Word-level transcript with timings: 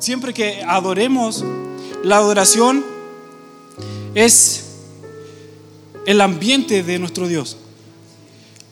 siempre 0.00 0.34
que 0.34 0.64
adoremos, 0.66 1.44
la 2.02 2.16
adoración 2.16 2.84
es 4.14 4.64
el 6.06 6.20
ambiente 6.20 6.82
de 6.82 6.98
nuestro 6.98 7.28
Dios. 7.28 7.56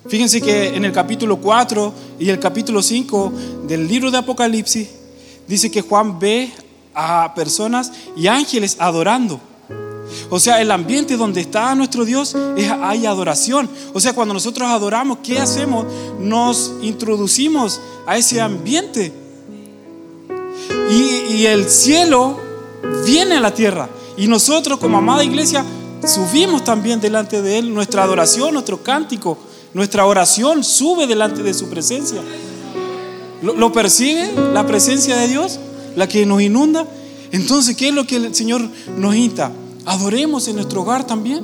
Fíjense 0.08 0.40
que 0.40 0.74
en 0.74 0.86
el 0.86 0.92
capítulo 0.92 1.36
4 1.36 1.92
y 2.18 2.30
el 2.30 2.40
capítulo 2.40 2.82
5 2.82 3.32
del 3.68 3.86
libro 3.86 4.10
de 4.10 4.18
Apocalipsis 4.18 4.88
dice 5.46 5.70
que 5.70 5.82
Juan 5.82 6.18
ve 6.18 6.50
a 6.94 7.34
personas 7.34 7.92
y 8.16 8.26
ángeles 8.26 8.76
adorando. 8.80 9.38
O 10.30 10.40
sea, 10.40 10.62
el 10.62 10.70
ambiente 10.70 11.18
donde 11.18 11.42
está 11.42 11.74
nuestro 11.74 12.06
Dios 12.06 12.34
es, 12.56 12.70
hay 12.70 13.04
adoración. 13.04 13.68
O 13.92 14.00
sea, 14.00 14.14
cuando 14.14 14.32
nosotros 14.32 14.66
adoramos, 14.66 15.18
¿qué 15.22 15.38
hacemos? 15.38 15.84
Nos 16.18 16.72
introducimos 16.80 17.78
a 18.06 18.16
ese 18.16 18.40
ambiente. 18.40 19.27
Y, 20.90 21.46
el 21.46 21.68
cielo 21.68 22.38
viene 23.04 23.36
a 23.36 23.40
la 23.40 23.52
tierra. 23.52 23.88
Y 24.16 24.26
nosotros 24.26 24.78
como 24.78 24.98
amada 24.98 25.22
iglesia 25.22 25.64
subimos 26.06 26.64
también 26.64 27.00
delante 27.00 27.42
de 27.42 27.58
Él 27.58 27.72
nuestra 27.72 28.02
adoración, 28.02 28.52
nuestro 28.52 28.82
cántico, 28.82 29.38
nuestra 29.74 30.06
oración 30.06 30.64
sube 30.64 31.06
delante 31.06 31.42
de 31.42 31.54
su 31.54 31.68
presencia. 31.68 32.20
¿Lo, 33.42 33.54
lo 33.54 33.72
percibe 33.72 34.32
la 34.52 34.66
presencia 34.66 35.16
de 35.16 35.28
Dios? 35.28 35.60
La 35.94 36.08
que 36.08 36.26
nos 36.26 36.40
inunda. 36.42 36.86
Entonces, 37.30 37.76
¿qué 37.76 37.88
es 37.88 37.94
lo 37.94 38.06
que 38.06 38.16
el 38.16 38.34
Señor 38.34 38.62
nos 38.96 39.14
insta? 39.14 39.52
Adoremos 39.84 40.48
en 40.48 40.56
nuestro 40.56 40.82
hogar 40.82 41.06
también. 41.06 41.42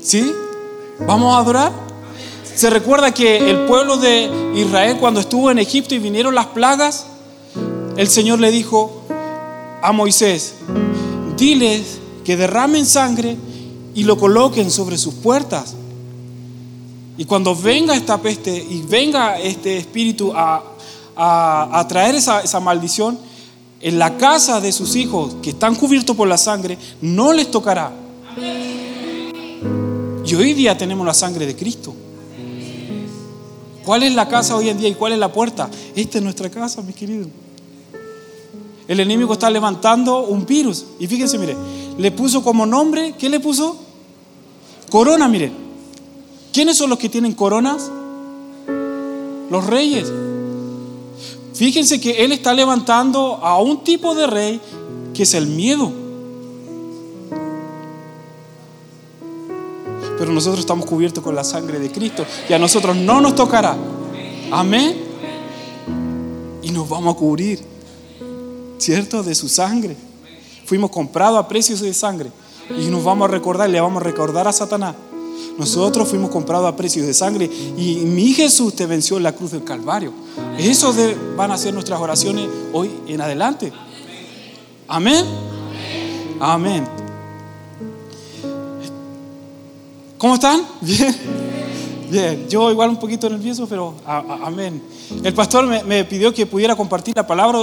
¿Sí? 0.00 0.32
¿Vamos 1.06 1.34
a 1.34 1.38
adorar? 1.38 1.72
Se 2.54 2.68
recuerda 2.68 3.12
que 3.14 3.50
el 3.50 3.60
pueblo 3.60 3.96
de 3.96 4.30
Israel 4.54 4.98
cuando 5.00 5.20
estuvo 5.20 5.50
en 5.50 5.58
Egipto 5.58 5.94
y 5.94 5.98
vinieron 5.98 6.34
las 6.34 6.46
plagas, 6.46 7.06
el 7.96 8.08
Señor 8.08 8.40
le 8.40 8.50
dijo 8.50 9.02
a 9.82 9.92
Moisés, 9.92 10.54
diles 11.36 11.98
que 12.24 12.36
derramen 12.36 12.86
sangre 12.86 13.36
y 13.94 14.04
lo 14.04 14.16
coloquen 14.16 14.70
sobre 14.70 14.96
sus 14.96 15.14
puertas. 15.14 15.74
Y 17.18 17.24
cuando 17.24 17.54
venga 17.54 17.94
esta 17.94 18.20
peste 18.20 18.56
y 18.56 18.82
venga 18.82 19.38
este 19.38 19.76
espíritu 19.76 20.32
a, 20.34 20.62
a, 21.16 21.86
traer 21.88 22.14
esa, 22.14 22.40
esa 22.40 22.60
maldición, 22.60 23.18
en 23.80 23.98
la 23.98 24.16
casa 24.16 24.60
de 24.60 24.72
sus 24.72 24.94
hijos 24.96 25.36
que 25.42 25.50
están 25.50 25.74
cubiertos 25.74 26.16
por 26.16 26.28
la 26.28 26.38
sangre, 26.38 26.78
no 27.00 27.32
les 27.32 27.50
tocará. 27.50 27.92
Y 30.24 30.34
hoy 30.34 30.54
día 30.54 30.78
tenemos 30.78 31.04
la 31.06 31.12
sangre 31.12 31.46
de 31.46 31.54
Cristo. 31.54 31.92
¿Cuál 33.84 34.04
es 34.04 34.14
la 34.14 34.28
casa 34.28 34.56
hoy 34.56 34.68
en 34.68 34.78
día 34.78 34.88
y 34.88 34.94
cuál 34.94 35.12
es 35.12 35.18
la 35.18 35.32
puerta? 35.32 35.68
Esta 35.94 36.18
es 36.18 36.24
nuestra 36.24 36.48
casa, 36.48 36.80
mis 36.82 36.94
queridos. 36.94 37.28
El 38.88 39.00
enemigo 39.00 39.32
está 39.34 39.50
levantando 39.50 40.24
un 40.24 40.44
virus. 40.44 40.84
Y 40.98 41.06
fíjense, 41.06 41.38
mire, 41.38 41.56
le 41.98 42.10
puso 42.10 42.42
como 42.42 42.66
nombre, 42.66 43.14
¿qué 43.18 43.28
le 43.28 43.40
puso? 43.40 43.76
Corona, 44.90 45.28
mire. 45.28 45.52
¿Quiénes 46.52 46.76
son 46.76 46.90
los 46.90 46.98
que 46.98 47.08
tienen 47.08 47.32
coronas? 47.32 47.90
Los 49.50 49.66
reyes. 49.66 50.12
Fíjense 51.54 52.00
que 52.00 52.24
él 52.24 52.32
está 52.32 52.54
levantando 52.54 53.36
a 53.42 53.60
un 53.60 53.84
tipo 53.84 54.14
de 54.14 54.26
rey 54.26 54.60
que 55.14 55.22
es 55.22 55.34
el 55.34 55.46
miedo. 55.46 55.92
Pero 60.18 60.32
nosotros 60.32 60.60
estamos 60.60 60.86
cubiertos 60.86 61.22
con 61.22 61.34
la 61.34 61.44
sangre 61.44 61.78
de 61.78 61.90
Cristo 61.90 62.24
y 62.48 62.52
a 62.52 62.58
nosotros 62.58 62.96
no 62.96 63.20
nos 63.20 63.34
tocará. 63.34 63.76
Amén. 64.50 64.96
Y 66.62 66.70
nos 66.70 66.88
vamos 66.88 67.14
a 67.14 67.18
cubrir, 67.18 67.60
¿cierto? 68.82 69.22
De 69.22 69.34
su 69.34 69.48
sangre. 69.48 69.96
Fuimos 70.66 70.90
comprados 70.90 71.38
a 71.38 71.48
precios 71.48 71.80
de 71.80 71.92
sangre 71.94 72.30
y 72.70 72.86
nos 72.86 73.04
vamos 73.04 73.28
a 73.28 73.32
recordar, 73.32 73.68
le 73.68 73.80
vamos 73.80 74.00
a 74.00 74.04
recordar 74.04 74.48
a 74.48 74.52
Satanás. 74.52 74.94
Nosotros 75.58 76.08
fuimos 76.08 76.30
comprados 76.30 76.66
a 76.66 76.76
precios 76.76 77.06
de 77.06 77.12
sangre 77.12 77.50
y 77.76 77.96
mi 77.96 78.32
Jesús 78.32 78.74
te 78.74 78.86
venció 78.86 79.16
en 79.18 79.22
la 79.22 79.32
cruz 79.32 79.50
del 79.50 79.64
Calvario. 79.64 80.12
Eso 80.58 80.94
van 81.36 81.50
a 81.50 81.58
ser 81.58 81.74
nuestras 81.74 82.00
oraciones 82.00 82.48
hoy 82.72 82.90
en 83.06 83.20
adelante. 83.20 83.72
Amén. 84.88 85.26
Amén. 86.40 86.84
¿Cómo 90.18 90.34
están? 90.34 90.62
Bien. 90.80 91.61
Bien. 92.12 92.46
Yo 92.46 92.70
igual 92.70 92.90
un 92.90 92.98
poquito 92.98 93.30
nervioso, 93.30 93.66
pero 93.66 93.94
amén. 94.04 94.82
El 95.24 95.32
pastor 95.32 95.66
me, 95.66 96.04
pidió 96.04 96.32
que 96.34 96.44
pudiera 96.44 96.76
compartir 96.76 97.16
la 97.16 97.26
palabra 97.26 97.60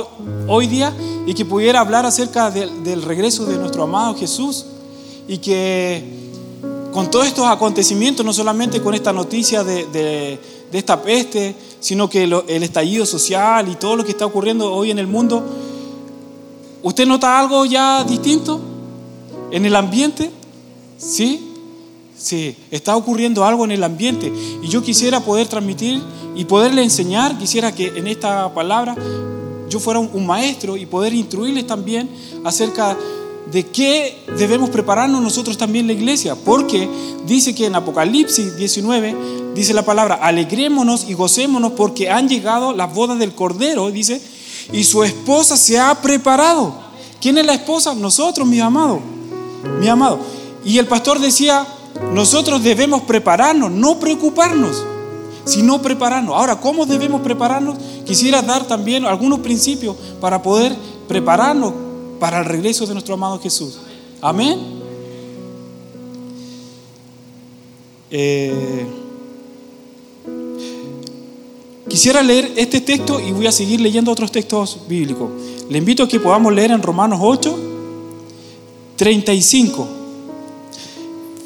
hoy 0.47 0.65
día 0.65 0.91
y 1.27 1.35
que 1.35 1.45
pudiera 1.45 1.79
hablar 1.79 2.03
acerca 2.07 2.49
del 2.49 3.03
regreso 3.03 3.45
de 3.45 3.57
nuestro 3.57 3.83
amado 3.83 4.15
Jesús 4.15 4.65
y 5.27 5.37
que 5.37 6.31
con 6.91 7.11
todos 7.11 7.27
estos 7.27 7.45
acontecimientos, 7.45 8.25
no 8.25 8.33
solamente 8.33 8.81
con 8.81 8.95
esta 8.95 9.13
noticia 9.13 9.63
de, 9.63 10.39
esta 10.73 10.99
peste, 10.99 11.55
sino 11.79 12.09
que 12.09 12.23
el 12.23 12.63
estallido 12.63 13.05
social 13.05 13.69
y 13.69 13.75
todo 13.75 13.97
lo 13.97 14.03
que 14.03 14.11
está 14.11 14.25
ocurriendo 14.25 14.73
hoy 14.73 14.89
en 14.89 14.97
el 14.97 15.05
mundo, 15.05 15.43
¿usted 16.81 17.05
nota 17.05 17.39
algo 17.39 17.65
ya 17.65 18.03
distinto 18.03 18.59
en 19.51 19.67
el 19.67 19.75
ambiente? 19.75 20.31
¿Sí? 20.97 21.48
Sí, 22.19 22.53
está 22.69 22.97
ocurriendo 22.97 23.45
algo 23.45 23.63
en 23.63 23.71
el 23.71 23.83
ambiente. 23.83 24.31
Y 24.61 24.67
yo 24.67 24.83
quisiera 24.83 25.21
poder 25.21 25.47
transmitir 25.47 26.03
y 26.35 26.43
poderle 26.43 26.83
enseñar, 26.83 27.37
quisiera 27.37 27.73
que 27.73 27.87
en 27.87 28.07
esta 28.07 28.53
palabra 28.53 28.95
yo 29.69 29.79
fuera 29.79 29.99
un, 29.99 30.25
maestro 30.25 30.75
y 30.75 30.85
poder 30.85 31.13
instruirles 31.13 31.65
también 31.65 32.09
acerca 32.43 32.97
de 33.51 33.65
qué 33.67 34.17
debemos 34.37 34.69
prepararnos 34.69 35.21
nosotros 35.21 35.57
también 35.57 35.87
la 35.87 35.93
iglesia, 35.93 36.35
porque 36.35 36.89
dice 37.25 37.55
que 37.55 37.67
en 37.67 37.75
Apocalipsis 37.75 38.57
19 38.57 39.15
dice 39.55 39.73
la 39.73 39.85
palabra, 39.85 40.15
alegrémonos 40.15 41.09
y 41.09 41.13
gocémonos 41.13 41.71
porque 41.71 42.09
han 42.09 42.27
llegado 42.27 42.73
las 42.73 42.93
bodas 42.93 43.17
del 43.17 43.33
Cordero, 43.33 43.91
dice, 43.91 44.21
y 44.73 44.83
su 44.83 45.03
esposa 45.03 45.55
se 45.55 45.79
ha 45.79 45.95
preparado. 46.01 46.73
¿Quién 47.21 47.37
es 47.37 47.45
la 47.45 47.53
esposa? 47.53 47.95
Nosotros, 47.95 48.45
mi 48.45 48.59
amado, 48.59 48.99
mi 49.79 49.87
amado. 49.87 50.19
Y 50.65 50.77
el 50.77 50.87
pastor 50.87 51.19
decía, 51.19 51.65
nosotros 52.13 52.63
debemos 52.63 53.03
prepararnos, 53.03 53.71
no 53.71 53.99
preocuparnos, 53.99 54.83
sino 55.45 55.81
prepararnos. 55.81 56.35
Ahora, 56.35 56.59
¿cómo 56.59 56.85
debemos 56.85 57.21
prepararnos? 57.21 57.77
Quisiera 58.05 58.41
dar 58.41 58.65
también 58.67 59.05
algunos 59.05 59.39
principios 59.39 59.95
para 60.19 60.41
poder 60.41 60.75
prepararnos 61.07 61.73
para 62.19 62.39
el 62.39 62.45
regreso 62.45 62.85
de 62.85 62.93
nuestro 62.93 63.13
amado 63.13 63.39
Jesús. 63.39 63.79
Amén. 64.21 64.79
Eh, 68.11 68.85
quisiera 71.87 72.23
leer 72.23 72.53
este 72.57 72.81
texto 72.81 73.19
y 73.19 73.31
voy 73.31 73.45
a 73.47 73.51
seguir 73.51 73.79
leyendo 73.81 74.11
otros 74.11 74.31
textos 74.31 74.79
bíblicos. 74.87 75.29
Le 75.69 75.77
invito 75.77 76.03
a 76.03 76.07
que 76.07 76.19
podamos 76.19 76.53
leer 76.53 76.71
en 76.71 76.81
Romanos 76.81 77.19
8, 77.21 77.59
35. 78.95 79.98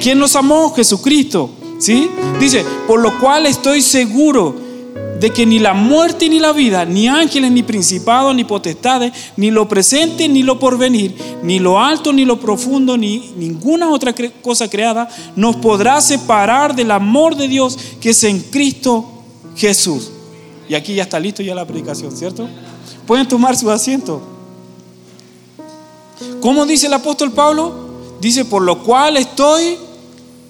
¿Quién 0.00 0.18
nos 0.18 0.36
amó? 0.36 0.72
Jesucristo. 0.74 1.50
¿Sí? 1.78 2.08
Dice, 2.40 2.64
por 2.86 3.00
lo 3.00 3.18
cual 3.18 3.46
estoy 3.46 3.82
seguro 3.82 4.66
de 5.20 5.30
que 5.30 5.46
ni 5.46 5.58
la 5.58 5.72
muerte 5.72 6.28
ni 6.28 6.38
la 6.38 6.52
vida, 6.52 6.84
ni 6.84 7.08
ángeles, 7.08 7.50
ni 7.50 7.62
principados, 7.62 8.34
ni 8.34 8.44
potestades, 8.44 9.12
ni 9.36 9.50
lo 9.50 9.68
presente, 9.68 10.28
ni 10.28 10.42
lo 10.42 10.58
porvenir, 10.58 11.14
ni 11.42 11.58
lo 11.58 11.80
alto, 11.80 12.12
ni 12.12 12.24
lo 12.24 12.38
profundo, 12.38 12.96
ni 12.96 13.32
ninguna 13.36 13.90
otra 13.90 14.14
cosa 14.42 14.68
creada, 14.68 15.08
nos 15.34 15.56
podrá 15.56 16.00
separar 16.00 16.74
del 16.74 16.90
amor 16.90 17.36
de 17.36 17.48
Dios 17.48 17.78
que 18.00 18.10
es 18.10 18.24
en 18.24 18.40
Cristo 18.40 19.06
Jesús. 19.56 20.10
Y 20.68 20.74
aquí 20.74 20.94
ya 20.94 21.04
está 21.04 21.18
listo 21.18 21.42
ya 21.42 21.54
la 21.54 21.66
predicación, 21.66 22.14
¿cierto? 22.14 22.48
Pueden 23.06 23.26
tomar 23.28 23.56
su 23.56 23.70
asiento. 23.70 24.20
¿Cómo 26.40 26.66
dice 26.66 26.88
el 26.88 26.92
apóstol 26.92 27.32
Pablo? 27.32 27.86
Dice, 28.20 28.44
por 28.44 28.62
lo 28.62 28.82
cual 28.82 29.16
estoy 29.16 29.78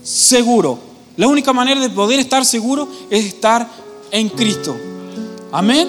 seguro. 0.06 0.78
La 1.16 1.26
única 1.26 1.52
manera 1.52 1.80
de 1.80 1.90
poder 1.90 2.20
estar 2.20 2.44
seguro 2.44 2.88
es 3.10 3.24
estar 3.24 3.68
en 4.10 4.28
Cristo. 4.28 4.76
Amén. 5.50 5.88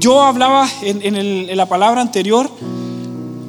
yo 0.00 0.22
hablaba 0.22 0.68
en, 0.82 1.56
la 1.56 1.66
palabra 1.66 2.00
anterior, 2.00 2.50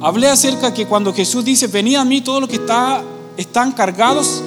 hablé 0.00 0.28
acerca 0.28 0.72
que 0.72 0.86
cuando 0.86 1.12
Jesús 1.12 1.44
dice, 1.44 1.66
venid 1.66 1.96
a 1.96 2.04
mí 2.04 2.20
todos 2.20 2.40
los 2.40 2.48
que 2.48 2.56
está, 2.56 3.02
están 3.36 3.72
cargados 3.72 4.42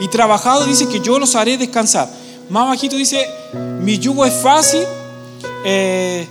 y 0.00 0.08
trabajados, 0.08 0.66
dice 0.66 0.88
que 0.88 1.00
yo 1.00 1.18
los 1.18 1.36
haré 1.36 1.58
descansar. 1.58 2.10
Más 2.48 2.66
bajito 2.66 2.96
dice, 2.96 3.26
mi 3.80 3.98
yugo 3.98 4.24
es 4.24 4.34
fácil 4.34 4.82
eh, 5.64 6.26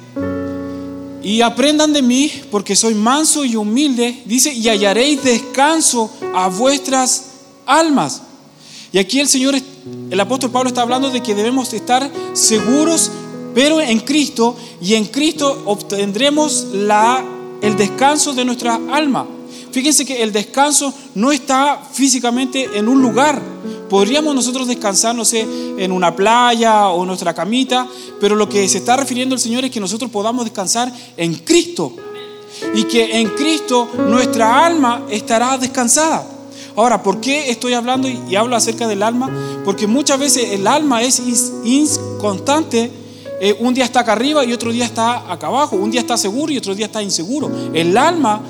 y 1.23 1.41
aprendan 1.41 1.93
de 1.93 2.01
mí 2.01 2.31
porque 2.49 2.75
soy 2.75 2.95
manso 2.95 3.45
y 3.45 3.55
humilde, 3.55 4.23
dice, 4.25 4.53
y 4.53 4.67
hallaréis 4.67 5.23
descanso 5.23 6.11
a 6.33 6.47
vuestras 6.47 7.25
almas. 7.65 8.21
Y 8.91 8.97
aquí 8.97 9.19
el 9.19 9.27
Señor, 9.27 9.55
el 10.09 10.19
apóstol 10.19 10.51
Pablo 10.51 10.69
está 10.69 10.81
hablando 10.81 11.09
de 11.09 11.21
que 11.21 11.35
debemos 11.35 11.71
estar 11.73 12.09
seguros, 12.33 13.11
pero 13.53 13.79
en 13.79 13.99
Cristo, 13.99 14.55
y 14.81 14.95
en 14.95 15.05
Cristo 15.05 15.63
obtendremos 15.65 16.67
la, 16.73 17.23
el 17.61 17.77
descanso 17.77 18.33
de 18.33 18.45
nuestra 18.45 18.79
alma. 18.91 19.27
Fíjense 19.71 20.05
que 20.05 20.21
el 20.21 20.33
descanso 20.33 20.93
no 21.15 21.31
está 21.31 21.81
físicamente 21.93 22.69
en 22.75 22.89
un 22.89 23.01
lugar. 23.01 23.41
Podríamos 23.91 24.33
nosotros 24.33 24.69
descansar, 24.69 25.13
no 25.13 25.25
sé, 25.25 25.45
en 25.77 25.91
una 25.91 26.15
playa 26.15 26.87
o 26.87 27.01
en 27.01 27.07
nuestra 27.07 27.33
camita, 27.33 27.85
pero 28.21 28.37
lo 28.37 28.47
que 28.47 28.69
se 28.69 28.77
está 28.77 28.95
refiriendo 28.95 29.35
el 29.35 29.41
Señor 29.41 29.65
es 29.65 29.71
que 29.71 29.81
nosotros 29.81 30.09
podamos 30.09 30.45
descansar 30.45 30.89
en 31.17 31.35
Cristo. 31.35 31.91
Y 32.73 32.85
que 32.85 33.19
en 33.19 33.27
Cristo 33.31 33.89
nuestra 34.07 34.65
alma 34.65 35.07
estará 35.09 35.57
descansada. 35.57 36.25
Ahora, 36.77 37.03
¿por 37.03 37.19
qué 37.19 37.49
estoy 37.49 37.73
hablando 37.73 38.07
y 38.07 38.33
hablo 38.37 38.55
acerca 38.55 38.87
del 38.87 39.03
alma? 39.03 39.29
Porque 39.65 39.87
muchas 39.87 40.17
veces 40.17 40.51
el 40.53 40.67
alma 40.67 41.01
es 41.01 41.21
inconstante. 41.65 42.89
Eh, 43.41 43.57
un 43.59 43.73
día 43.73 43.83
está 43.83 43.99
acá 43.99 44.13
arriba 44.13 44.45
y 44.45 44.53
otro 44.53 44.71
día 44.71 44.85
está 44.85 45.29
acá 45.29 45.47
abajo. 45.47 45.75
Un 45.75 45.91
día 45.91 45.99
está 45.99 46.15
seguro 46.15 46.53
y 46.53 46.57
otro 46.57 46.73
día 46.75 46.85
está 46.85 47.03
inseguro. 47.03 47.51
El 47.73 47.97
alma 47.97 48.41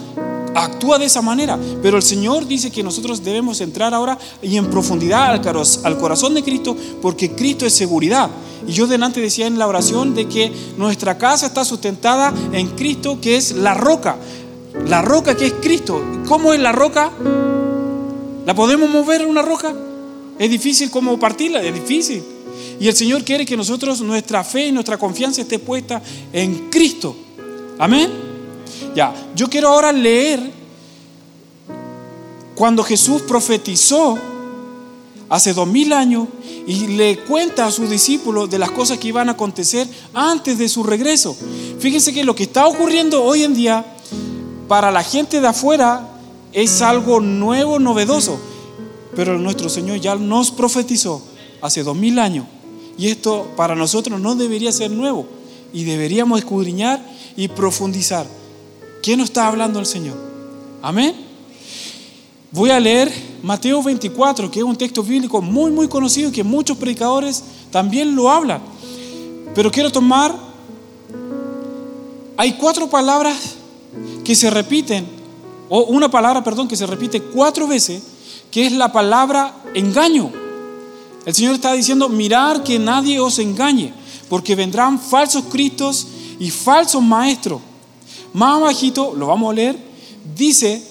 actúa 0.56 0.98
de 0.98 1.06
esa 1.06 1.21
manera. 1.21 1.57
Pero 1.81 1.98
el 1.98 2.03
Señor 2.03 2.48
dice 2.48 2.71
que 2.71 2.83
nosotros 2.83 3.24
debemos 3.24 3.62
entrar 3.62 3.94
ahora 3.94 4.18
y 4.42 4.57
en 4.57 4.69
profundidad 4.69 5.42
al 5.83 5.98
corazón 5.98 6.33
de 6.33 6.44
Cristo 6.44 6.75
porque 7.01 7.31
Cristo 7.31 7.65
es 7.65 7.74
seguridad. 7.74 8.30
Y 8.68 8.74
yo 8.74 8.88
delante 8.88 9.19
decía 9.19 9.48
en 9.48 9.57
la 9.57 9.68
oración 9.68 10.13
de 10.13 10.27
que 10.27 10.51
nuestra 10.77 11.18
casa 11.18 11.48
está 11.48 11.65
sustentada 11.65 12.33
en 12.51 12.69
Cristo 12.69 13.19
que 13.21 13.36
es 13.36 13.53
la 13.53 13.74
roca. 13.74 14.18
La 14.88 15.01
roca 15.01 15.36
que 15.36 15.48
es 15.48 15.53
Cristo. 15.62 16.01
¿Cómo 16.27 16.53
es 16.53 16.59
la 16.59 16.71
roca? 16.71 17.12
¿La 18.45 18.56
podemos 18.56 18.89
mover 18.89 19.25
una 19.25 19.42
roca? 19.42 19.74
Es 20.39 20.50
difícil 20.50 20.89
como 20.89 21.19
partirla, 21.19 21.62
es 21.62 21.74
difícil. 21.74 22.24
Y 22.80 22.88
el 22.88 22.95
Señor 22.95 23.24
quiere 23.24 23.45
que 23.45 23.56
nosotros, 23.56 24.01
nuestra 24.01 24.44
fe 24.44 24.68
y 24.68 24.71
nuestra 24.71 24.98
confianza 24.98 25.42
esté 25.42 25.59
puesta 25.59 26.01
en 26.33 26.69
Cristo. 26.69 27.15
Amén. 27.77 28.30
Ya, 28.95 29.13
yo 29.35 29.49
quiero 29.49 29.69
ahora 29.69 29.91
leer 29.91 30.51
cuando 32.55 32.83
Jesús 32.83 33.21
profetizó 33.23 34.17
hace 35.29 35.53
dos 35.53 35.67
mil 35.67 35.93
años 35.93 36.27
y 36.67 36.87
le 36.87 37.19
cuenta 37.19 37.65
a 37.65 37.71
sus 37.71 37.89
discípulos 37.89 38.49
de 38.49 38.59
las 38.59 38.71
cosas 38.71 38.97
que 38.97 39.07
iban 39.07 39.29
a 39.29 39.33
acontecer 39.33 39.87
antes 40.13 40.57
de 40.57 40.69
su 40.69 40.83
regreso. 40.83 41.35
Fíjense 41.79 42.13
que 42.13 42.23
lo 42.23 42.35
que 42.35 42.43
está 42.43 42.67
ocurriendo 42.67 43.23
hoy 43.23 43.43
en 43.43 43.53
día 43.53 43.85
para 44.67 44.91
la 44.91 45.03
gente 45.03 45.41
de 45.41 45.47
afuera 45.47 46.07
es 46.53 46.81
algo 46.81 47.19
nuevo, 47.19 47.79
novedoso. 47.79 48.37
Pero 49.15 49.37
nuestro 49.37 49.69
Señor 49.69 49.99
ya 49.99 50.15
nos 50.15 50.51
profetizó 50.51 51.21
hace 51.61 51.83
dos 51.83 51.95
mil 51.95 52.19
años. 52.19 52.45
Y 52.97 53.07
esto 53.07 53.47
para 53.55 53.75
nosotros 53.75 54.19
no 54.19 54.35
debería 54.35 54.71
ser 54.71 54.91
nuevo. 54.91 55.25
Y 55.73 55.85
deberíamos 55.85 56.39
escudriñar 56.39 57.03
y 57.35 57.47
profundizar. 57.47 58.27
¿Qué 59.01 59.18
nos 59.18 59.30
está 59.30 59.48
hablando 59.48 59.80
el 59.80 59.86
Señor? 59.86 60.15
Amén. 60.81 61.15
Voy 62.51 62.69
a 62.69 62.80
leer 62.80 63.12
Mateo 63.42 63.81
24, 63.81 64.51
que 64.51 64.59
es 64.59 64.65
un 64.65 64.75
texto 64.75 65.01
bíblico 65.01 65.42
muy, 65.42 65.71
muy 65.71 65.88
conocido 65.88 66.31
que 66.31 66.44
muchos 66.44 66.77
predicadores 66.77 67.44
también 67.71 68.15
lo 68.15 68.30
hablan. 68.30 68.62
Pero 69.56 69.71
quiero 69.71 69.92
tomar, 69.92 70.36
hay 72.38 72.53
cuatro 72.53 72.89
palabras 72.89 73.38
que 74.24 74.36
se 74.36 74.50
repiten 74.50 75.07
o 75.69 75.86
una 75.86 76.12
palabra, 76.12 76.44
perdón, 76.44 76.68
que 76.68 76.75
se 76.75 76.86
repite 76.86 77.21
cuatro 77.21 77.65
veces, 77.65 78.03
que 78.51 78.68
es 78.68 78.74
la 78.74 78.92
palabra 78.92 79.56
engaño. 79.74 80.31
El 81.25 81.33
Señor 81.33 81.56
está 81.56 81.74
diciendo, 81.74 82.09
mirar 82.09 82.63
que 82.63 82.77
nadie 82.77 83.19
os 83.19 83.39
engañe, 83.39 83.94
porque 84.30 84.56
vendrán 84.56 85.00
falsos 85.00 85.45
cristos 85.50 86.07
y 86.39 86.51
falsos 86.51 87.01
maestros. 87.01 87.62
Más 88.33 88.61
bajito, 88.61 89.13
lo 89.15 89.27
vamos 89.27 89.51
a 89.51 89.55
leer, 89.55 89.77
dice 90.35 90.81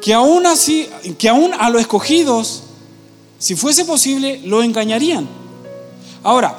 que 0.00 0.14
aún 0.14 0.46
así, 0.46 0.88
que 1.18 1.28
aún 1.28 1.52
a 1.54 1.70
los 1.70 1.80
escogidos, 1.80 2.62
si 3.38 3.54
fuese 3.54 3.84
posible, 3.84 4.40
lo 4.44 4.62
engañarían. 4.62 5.28
Ahora, 6.22 6.56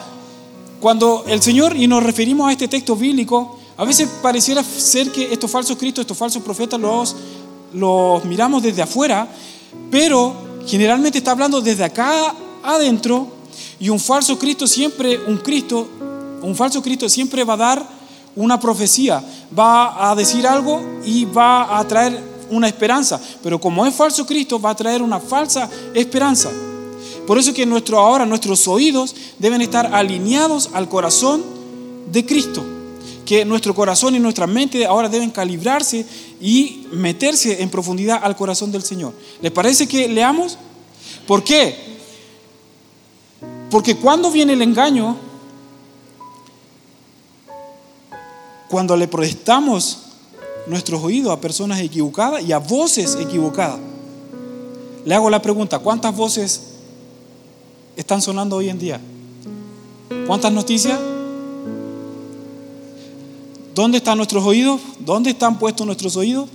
cuando 0.80 1.26
el 1.28 1.42
Señor, 1.42 1.76
y 1.76 1.88
nos 1.88 2.04
referimos 2.04 2.50
a 2.50 2.52
este 2.52 2.68
texto 2.68 2.96
bíblico, 2.96 3.60
a 3.76 3.86
veces 3.86 4.08
pareciera 4.22 4.64
ser 4.64 5.12
que 5.12 5.34
estos 5.34 5.50
falsos 5.50 5.78
cristos, 5.78 6.02
estos 6.02 6.18
falsos 6.18 6.44
profetas 6.44 6.80
los, 6.80 7.16
los 7.74 8.24
miramos 8.26 8.62
desde 8.62 8.82
afuera, 8.82 9.28
pero 9.90 10.34
generalmente 10.66 11.18
está 11.18 11.32
hablando 11.32 11.60
desde 11.60 11.84
acá 11.84 12.36
adentro 12.64 13.28
y 13.80 13.90
un 13.90 14.00
falso 14.00 14.38
Cristo 14.38 14.68
siempre, 14.68 15.20
un 15.26 15.38
Cristo, 15.38 15.88
un 16.42 16.56
falso 16.56 16.82
Cristo 16.82 17.10
siempre 17.10 17.44
va 17.44 17.56
a 17.56 17.58
dar 17.58 18.03
una 18.36 18.60
profecía, 18.60 19.24
va 19.58 20.10
a 20.10 20.16
decir 20.16 20.48
algo 20.48 20.82
y 21.06 21.26
va 21.26 21.78
a 21.78 21.88
traer 21.88 22.20
una 22.50 22.68
esperanza, 22.68 23.20
pero 23.42 23.60
como 23.60 23.86
es 23.86 23.96
falso 23.96 24.26
Cristo 24.26 24.60
va 24.60 24.72
a 24.72 24.76
traer 24.76 25.02
una 25.02 25.20
falsa 25.20 25.70
esperanza. 25.94 26.52
Por 27.26 27.38
eso 27.38 27.54
que 27.54 27.66
nuestro, 27.66 28.00
ahora 28.00 28.26
nuestros 28.26 28.68
oídos 28.68 29.16
deben 29.40 29.62
estar 29.62 29.94
alineados 29.94 30.70
al 30.74 30.90
corazón 30.90 31.44
de 32.12 32.26
Cristo 32.26 32.64
que 33.26 33.46
nuestro 33.46 33.74
corazón 33.74 34.16
y 34.16 34.20
nuestra 34.20 34.48
mente 34.48 34.86
ahora 34.86 35.10
deben 35.10 35.32
calibrarse 35.32 36.06
y 36.42 36.88
meterse 36.92 37.62
en 37.62 37.70
profundidad 37.70 38.20
al 38.22 38.36
corazón 38.36 38.72
del 38.72 38.84
Señor. 38.84 39.14
¿Les 39.42 39.52
parece 39.52 39.88
que 39.88 40.08
leamos? 40.08 40.58
¿Por 41.26 41.44
qué? 41.44 41.76
Porque 43.70 43.96
cuando 43.96 44.30
viene 44.30 44.54
el 44.54 44.62
engaño, 44.62 45.18
cuando 48.70 48.96
le 48.96 49.08
prestamos 49.08 50.00
nuestros 50.68 51.02
oídos 51.04 51.32
a 51.32 51.42
personas 51.42 51.80
equivocadas 51.82 52.44
y 52.44 52.52
a 52.52 52.60
voces 52.60 53.16
equivocadas. 53.20 53.80
Le 55.06 55.14
hago 55.14 55.30
la 55.30 55.42
pregunta, 55.42 55.80
¿cuántas 55.80 56.16
voces 56.16 56.62
están 57.96 58.22
sonando 58.22 58.56
hoy 58.56 58.70
en 58.70 58.80
día? 58.80 59.00
¿Cuántas 60.26 60.52
noticias? 60.52 61.00
¿Dónde 63.76 63.98
están 63.98 64.18
nuestros 64.18 64.44
oídos? 64.46 64.80
¿Dónde 65.00 65.32
están 65.32 65.60
puestos 65.60 65.86
nuestros 65.86 66.16
oídos? 66.16 66.48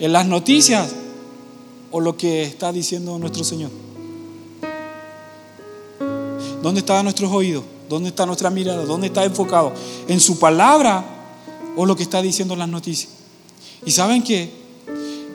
¿En 0.00 0.12
las 0.12 0.26
noticias 0.26 0.92
o 1.92 2.00
lo 2.00 2.16
que 2.16 2.42
está 2.42 2.72
diciendo 2.72 3.18
nuestro 3.18 3.44
Señor? 3.44 3.70
¿Dónde 6.62 6.80
están 6.80 7.04
nuestros 7.04 7.30
oídos? 7.30 7.62
¿Dónde 7.88 8.08
está 8.08 8.26
nuestra 8.26 8.50
mirada? 8.50 8.84
¿Dónde 8.84 9.08
está 9.08 9.24
enfocado? 9.24 9.72
¿En 10.08 10.18
su 10.18 10.38
palabra 10.38 11.04
o 11.76 11.86
lo 11.86 11.96
que 11.96 12.02
está 12.02 12.22
diciendo 12.22 12.56
las 12.56 12.68
noticias? 12.68 13.12
¿Y 13.84 13.90
saben 13.90 14.22
qué? 14.22 14.50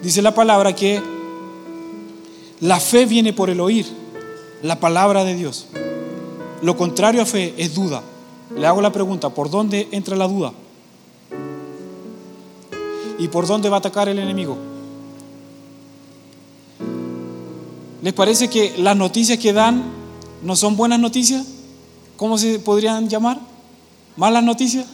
Dice 0.01 0.21
la 0.21 0.33
palabra 0.33 0.73
que 0.73 1.01
la 2.61 2.79
fe 2.79 3.05
viene 3.05 3.33
por 3.33 3.49
el 3.49 3.59
oír, 3.59 3.85
la 4.63 4.79
palabra 4.79 5.23
de 5.23 5.35
Dios. 5.35 5.67
Lo 6.61 6.75
contrario 6.75 7.21
a 7.21 7.25
fe 7.25 7.53
es 7.57 7.73
duda. 7.73 8.03
Le 8.55 8.65
hago 8.65 8.81
la 8.81 8.91
pregunta, 8.91 9.29
¿por 9.29 9.49
dónde 9.49 9.87
entra 9.91 10.15
la 10.15 10.27
duda? 10.27 10.53
¿Y 13.17 13.27
por 13.27 13.47
dónde 13.47 13.69
va 13.69 13.77
a 13.77 13.79
atacar 13.79 14.09
el 14.09 14.19
enemigo? 14.19 14.57
¿Les 18.01 18.13
parece 18.13 18.49
que 18.49 18.75
las 18.77 18.95
noticias 18.95 19.37
que 19.37 19.53
dan 19.53 19.83
no 20.41 20.55
son 20.55 20.77
buenas 20.77 20.99
noticias? 20.99 21.45
¿Cómo 22.17 22.37
se 22.37 22.59
podrían 22.59 23.09
llamar? 23.09 23.39
¿Malas 24.15 24.43
noticias? 24.43 24.85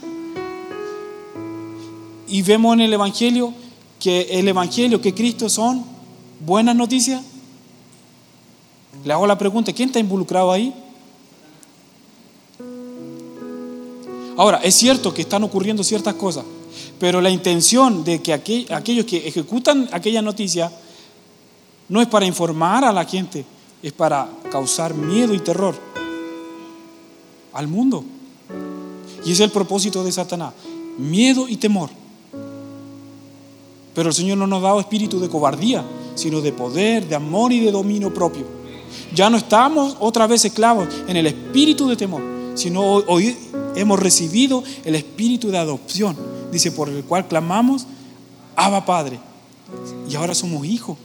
Y 2.28 2.42
vemos 2.42 2.74
en 2.74 2.82
el 2.82 2.94
Evangelio 2.94 3.54
que 4.00 4.22
el 4.32 4.48
Evangelio, 4.48 5.02
que 5.02 5.14
Cristo 5.14 5.50
son 5.50 5.86
buenas 6.40 6.76
noticias. 6.76 7.22
Le 9.04 9.14
hago 9.14 9.28
la 9.28 9.38
pregunta, 9.38 9.74
¿quién 9.74 9.90
está 9.90 10.00
involucrado 10.00 10.52
ahí? 10.52 10.74
Ahora, 14.38 14.60
es 14.64 14.76
cierto 14.76 15.14
que 15.14 15.22
están 15.22 15.44
ocurriendo 15.44 15.84
ciertas 15.84 16.16
cosas, 16.16 16.44
pero 17.00 17.22
la 17.22 17.30
intención 17.30 18.04
de 18.04 18.22
que 18.22 18.34
aquellos 18.34 19.06
que 19.06 19.28
ejecutan 19.28 19.88
aquella 19.92 20.22
noticia 20.22 20.72
no 21.88 22.02
es 22.02 22.08
para 22.08 22.26
informar 22.26 22.84
a 22.84 22.92
la 22.92 23.06
gente, 23.06 23.46
es 23.82 23.94
para 23.94 24.28
causar 24.52 24.94
miedo 24.94 25.34
y 25.34 25.40
terror 25.40 25.76
al 27.54 27.68
mundo. 27.68 28.04
Y 29.24 29.32
es 29.32 29.40
el 29.40 29.52
propósito 29.52 30.04
de 30.04 30.12
Satanás. 30.12 30.54
Miedo 30.98 31.48
y 31.48 31.58
temor. 31.58 31.90
Pero 33.96 34.10
el 34.10 34.16
Señor 34.16 34.38
no 34.38 34.46
nos 34.46 34.60
ha 34.60 34.68
dado 34.68 34.80
espíritu 34.82 35.20
de 35.20 35.30
cobardía, 35.30 35.84
sino 36.16 36.42
de 36.42 36.52
poder, 36.52 37.08
de 37.08 37.16
amor 37.16 37.54
y 37.54 37.62
de 37.62 37.72
dominio 37.72 38.14
propio. 38.14 38.46
Ya 39.14 39.30
no 39.30 39.38
estamos 39.38 39.96
otra 40.00 40.28
vez 40.28 40.44
esclavos 40.44 40.88
en 41.08 41.16
el 41.16 41.28
espíritu 41.28 41.88
de 41.88 41.96
temor, 41.96 42.22
sino 42.56 42.82
hoy 42.82 43.38
hemos 43.76 43.98
recibido 43.98 44.64
el 44.84 44.96
espíritu 44.96 45.50
de 45.50 45.58
adopción, 45.58 46.16
dice, 46.52 46.72
por 46.74 46.90
el 46.90 47.04
cual 47.06 47.28
clamamos, 47.28 47.88
Abba 48.56 48.86
Padre. 48.86 49.18
Y 50.10 50.16
ahora 50.16 50.36
somos 50.36 50.66
hijos. 50.66 50.98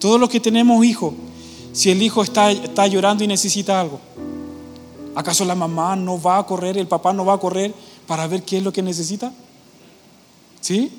Todos 0.00 0.18
los 0.18 0.28
que 0.28 0.40
tenemos 0.40 0.84
hijos, 0.84 1.14
si 1.72 1.90
el 1.90 2.02
hijo 2.02 2.24
está, 2.24 2.50
está 2.50 2.88
llorando 2.88 3.22
y 3.22 3.28
necesita 3.28 3.80
algo, 3.80 4.00
¿acaso 5.14 5.44
la 5.44 5.54
mamá 5.54 5.94
no 5.94 6.20
va 6.20 6.38
a 6.38 6.46
correr, 6.46 6.76
el 6.76 6.88
papá 6.88 7.12
no 7.12 7.24
va 7.24 7.34
a 7.34 7.38
correr 7.38 7.72
para 8.08 8.26
ver 8.26 8.42
qué 8.42 8.58
es 8.58 8.64
lo 8.64 8.72
que 8.72 8.82
necesita? 8.82 9.32
¿Sí? 10.60 10.90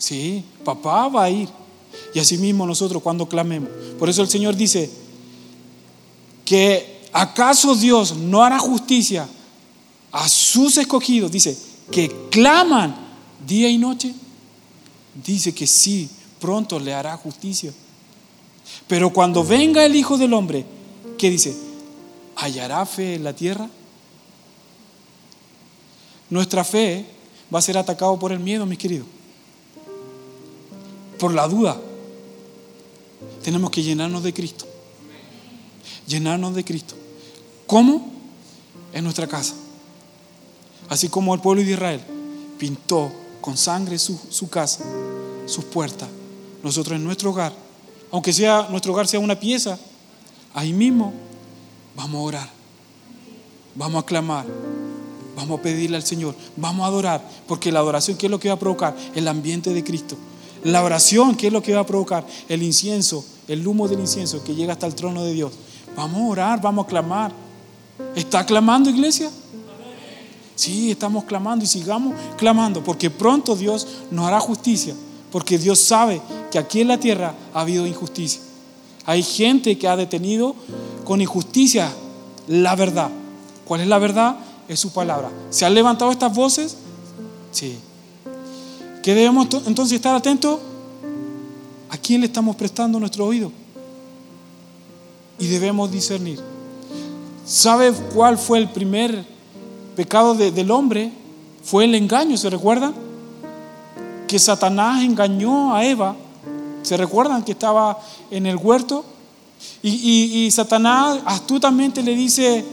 Sí, 0.00 0.42
papá 0.64 1.08
va 1.08 1.24
a 1.24 1.30
ir. 1.30 1.48
Y 2.14 2.18
así 2.18 2.38
mismo 2.38 2.66
nosotros 2.66 3.02
cuando 3.02 3.28
clamemos. 3.28 3.68
Por 3.98 4.08
eso 4.08 4.22
el 4.22 4.28
Señor 4.28 4.56
dice 4.56 4.90
que 6.44 7.02
acaso 7.12 7.74
Dios 7.74 8.16
no 8.16 8.42
hará 8.42 8.58
justicia 8.58 9.28
a 10.10 10.26
sus 10.28 10.78
escogidos, 10.78 11.30
dice, 11.30 11.56
que 11.92 12.10
claman 12.30 12.96
día 13.46 13.68
y 13.68 13.76
noche. 13.76 14.14
Dice 15.22 15.54
que 15.54 15.66
sí, 15.66 16.08
pronto 16.40 16.80
le 16.80 16.94
hará 16.94 17.16
justicia. 17.18 17.70
Pero 18.88 19.12
cuando 19.12 19.44
venga 19.44 19.84
el 19.84 19.94
Hijo 19.94 20.16
del 20.16 20.32
Hombre, 20.32 20.64
¿qué 21.18 21.28
dice? 21.28 21.54
¿Hallará 22.36 22.86
fe 22.86 23.16
en 23.16 23.24
la 23.24 23.34
tierra? 23.34 23.68
Nuestra 26.30 26.64
fe 26.64 27.04
va 27.54 27.58
a 27.58 27.62
ser 27.62 27.76
atacado 27.76 28.18
por 28.18 28.32
el 28.32 28.40
miedo, 28.40 28.64
mis 28.64 28.78
queridos. 28.78 29.06
Por 31.20 31.34
la 31.34 31.46
duda. 31.46 31.78
Tenemos 33.44 33.70
que 33.70 33.82
llenarnos 33.82 34.22
de 34.22 34.32
Cristo. 34.32 34.66
Llenarnos 36.06 36.54
de 36.54 36.64
Cristo. 36.64 36.94
¿Cómo? 37.66 38.10
En 38.92 39.04
nuestra 39.04 39.28
casa. 39.28 39.54
Así 40.88 41.08
como 41.08 41.34
el 41.34 41.40
pueblo 41.40 41.62
de 41.62 41.70
Israel 41.70 42.00
pintó 42.58 43.12
con 43.40 43.56
sangre 43.56 43.98
su, 43.98 44.48
casa, 44.50 44.84
sus 45.46 45.64
puertas. 45.64 46.08
Nosotros 46.62 46.96
en 46.96 47.04
nuestro 47.04 47.30
hogar, 47.30 47.52
aunque 48.10 48.32
sea 48.32 48.66
nuestro 48.70 48.92
hogar 48.92 49.06
sea 49.06 49.20
una 49.20 49.38
pieza, 49.38 49.78
ahí 50.52 50.72
mismo 50.72 51.12
vamos 51.96 52.16
a 52.16 52.22
orar, 52.22 52.50
vamos 53.74 54.02
a 54.02 54.06
clamar, 54.06 54.46
vamos 55.36 55.58
a 55.58 55.62
pedirle 55.62 55.96
al 55.96 56.02
Señor, 56.02 56.34
vamos 56.56 56.84
a 56.84 56.88
adorar, 56.88 57.26
porque 57.46 57.72
la 57.72 57.78
adoración, 57.78 58.16
¿qué 58.18 58.26
es 58.26 58.30
lo 58.30 58.40
que 58.40 58.48
va 58.48 58.54
a 58.54 58.58
provocar? 58.58 58.96
El 59.14 59.28
ambiente 59.28 59.72
de 59.72 59.84
Cristo. 59.84 60.16
La 60.64 60.82
oración, 60.82 61.34
¿qué 61.36 61.46
es 61.46 61.52
lo 61.52 61.62
que 61.62 61.74
va 61.74 61.80
a 61.80 61.86
provocar? 61.86 62.26
El 62.48 62.62
incienso, 62.62 63.24
el 63.48 63.66
humo 63.66 63.88
del 63.88 64.00
incienso 64.00 64.42
que 64.44 64.54
llega 64.54 64.74
hasta 64.74 64.86
el 64.86 64.94
trono 64.94 65.24
de 65.24 65.32
Dios. 65.32 65.52
Vamos 65.96 66.20
a 66.20 66.26
orar, 66.26 66.60
vamos 66.60 66.84
a 66.84 66.88
clamar. 66.88 67.32
¿Está 68.14 68.44
clamando, 68.44 68.90
iglesia? 68.90 69.30
Sí, 70.54 70.90
estamos 70.90 71.24
clamando 71.24 71.64
y 71.64 71.68
sigamos 71.68 72.14
clamando, 72.36 72.84
porque 72.84 73.08
pronto 73.08 73.56
Dios 73.56 73.86
nos 74.10 74.26
hará 74.26 74.40
justicia, 74.40 74.94
porque 75.32 75.58
Dios 75.58 75.78
sabe 75.78 76.20
que 76.50 76.58
aquí 76.58 76.82
en 76.82 76.88
la 76.88 77.00
tierra 77.00 77.34
ha 77.54 77.60
habido 77.62 77.86
injusticia. 77.86 78.42
Hay 79.06 79.22
gente 79.22 79.78
que 79.78 79.88
ha 79.88 79.96
detenido 79.96 80.54
con 81.04 81.22
injusticia 81.22 81.90
la 82.46 82.76
verdad. 82.76 83.10
¿Cuál 83.64 83.80
es 83.80 83.86
la 83.86 83.98
verdad? 83.98 84.36
Es 84.68 84.80
su 84.80 84.92
palabra. 84.92 85.30
¿Se 85.48 85.64
han 85.64 85.74
levantado 85.74 86.10
estas 86.10 86.34
voces? 86.34 86.76
Sí. 87.52 87.78
¿Qué 89.02 89.14
debemos 89.14 89.48
entonces 89.66 89.96
estar 89.96 90.14
atentos? 90.14 90.58
¿A 91.88 91.96
quién 91.96 92.20
le 92.20 92.26
estamos 92.26 92.54
prestando 92.56 93.00
nuestro 93.00 93.24
oído? 93.24 93.50
Y 95.38 95.46
debemos 95.46 95.90
discernir. 95.90 96.38
¿Sabe 97.46 97.92
cuál 98.14 98.36
fue 98.36 98.58
el 98.58 98.68
primer 98.68 99.24
pecado 99.96 100.34
del 100.34 100.70
hombre? 100.70 101.10
Fue 101.64 101.84
el 101.84 101.94
engaño, 101.94 102.36
¿se 102.36 102.50
recuerdan? 102.50 102.94
Que 104.28 104.38
Satanás 104.38 105.02
engañó 105.02 105.74
a 105.74 105.84
Eva. 105.84 106.14
¿Se 106.82 106.96
recuerdan 106.96 107.42
que 107.42 107.52
estaba 107.52 107.98
en 108.30 108.46
el 108.46 108.56
huerto? 108.56 109.04
Y, 109.82 110.44
y 110.44 110.50
Satanás 110.50 111.20
astutamente 111.24 112.02
le 112.02 112.14
dice, 112.14 112.64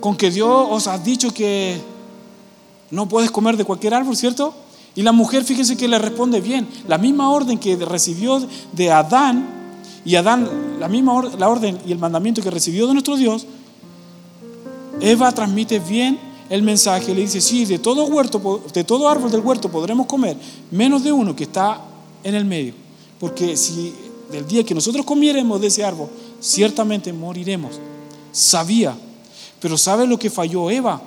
con 0.00 0.14
que 0.14 0.30
Dios 0.30 0.66
os 0.70 0.86
ha 0.86 0.98
dicho 0.98 1.32
que 1.32 1.80
no 2.90 3.08
puedes 3.08 3.30
comer 3.30 3.56
de 3.56 3.64
cualquier 3.64 3.94
árbol, 3.94 4.16
¿cierto? 4.16 4.54
Y 4.94 5.02
la 5.02 5.12
mujer, 5.12 5.44
fíjense 5.44 5.76
que 5.76 5.88
le 5.88 5.98
responde 5.98 6.40
bien. 6.40 6.68
La 6.86 6.98
misma 6.98 7.30
orden 7.30 7.58
que 7.58 7.76
recibió 7.76 8.46
de 8.72 8.90
Adán, 8.90 9.48
y 10.04 10.16
Adán, 10.16 10.48
la 10.80 10.88
misma 10.88 11.22
la 11.38 11.48
orden 11.48 11.78
y 11.86 11.92
el 11.92 11.98
mandamiento 11.98 12.42
que 12.42 12.50
recibió 12.50 12.86
de 12.86 12.92
nuestro 12.92 13.16
Dios, 13.16 13.46
Eva 15.00 15.32
transmite 15.32 15.78
bien 15.78 16.18
el 16.50 16.62
mensaje. 16.62 17.14
Le 17.14 17.22
dice, 17.22 17.40
sí, 17.40 17.64
de 17.64 17.78
todo, 17.78 18.04
huerto, 18.06 18.62
de 18.72 18.84
todo 18.84 19.08
árbol 19.08 19.30
del 19.30 19.40
huerto 19.40 19.70
podremos 19.70 20.06
comer, 20.06 20.36
menos 20.70 21.02
de 21.02 21.12
uno 21.12 21.34
que 21.34 21.44
está 21.44 21.80
en 22.22 22.34
el 22.34 22.44
medio. 22.44 22.74
Porque 23.18 23.56
si 23.56 23.94
del 24.30 24.46
día 24.46 24.64
que 24.64 24.74
nosotros 24.74 25.06
comiéramos 25.06 25.60
de 25.60 25.68
ese 25.68 25.84
árbol, 25.84 26.08
ciertamente 26.40 27.12
moriremos. 27.12 27.78
Sabía. 28.32 28.96
Pero 29.60 29.78
¿sabe 29.78 30.06
lo 30.06 30.18
que 30.18 30.30
falló 30.30 30.70
Eva? 30.70 31.00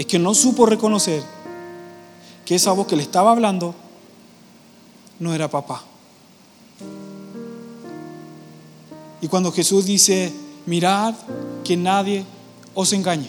Es 0.00 0.06
que 0.06 0.18
no 0.18 0.34
supo 0.34 0.64
reconocer 0.64 1.22
que 2.46 2.54
esa 2.54 2.72
voz 2.72 2.86
que 2.86 2.96
le 2.96 3.02
estaba 3.02 3.32
hablando 3.32 3.74
no 5.18 5.34
era 5.34 5.50
papá. 5.50 5.84
Y 9.20 9.28
cuando 9.28 9.52
Jesús 9.52 9.84
dice, 9.84 10.32
mirad 10.64 11.14
que 11.62 11.76
nadie 11.76 12.24
os 12.74 12.94
engañe. 12.94 13.28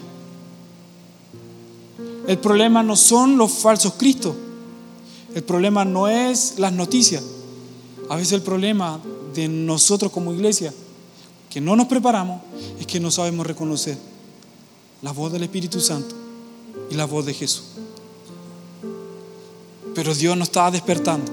El 2.25 2.37
problema 2.37 2.81
no 2.83 2.95
son 2.95 3.37
los 3.37 3.51
falsos 3.51 3.95
cristos. 3.95 4.33
El 5.35 5.43
problema 5.43 5.83
no 5.83 6.07
es 6.07 6.57
las 6.57 6.71
noticias. 6.71 7.21
A 8.07 8.15
veces 8.15 8.31
el 8.31 8.43
problema 8.43 8.97
de 9.33 9.49
nosotros 9.49 10.09
como 10.09 10.33
iglesia, 10.33 10.73
que 11.49 11.59
no 11.59 11.75
nos 11.75 11.87
preparamos, 11.87 12.41
es 12.79 12.87
que 12.87 13.01
no 13.01 13.11
sabemos 13.11 13.45
reconocer 13.45 13.97
la 15.01 15.11
voz 15.11 15.33
del 15.33 15.43
Espíritu 15.43 15.81
Santo 15.81 16.20
y 16.89 16.95
la 16.95 17.05
voz 17.05 17.25
de 17.25 17.33
Jesús. 17.33 17.63
Pero 19.93 20.13
Dios 20.13 20.37
nos 20.37 20.47
está 20.47 20.71
despertando 20.71 21.31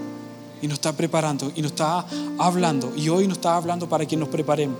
y 0.60 0.66
nos 0.66 0.74
está 0.74 0.92
preparando 0.92 1.52
y 1.54 1.62
nos 1.62 1.72
está 1.72 2.04
hablando. 2.38 2.92
Y 2.96 3.08
hoy 3.08 3.26
nos 3.26 3.38
está 3.38 3.56
hablando 3.56 3.88
para 3.88 4.06
que 4.06 4.16
nos 4.16 4.28
preparemos. 4.28 4.76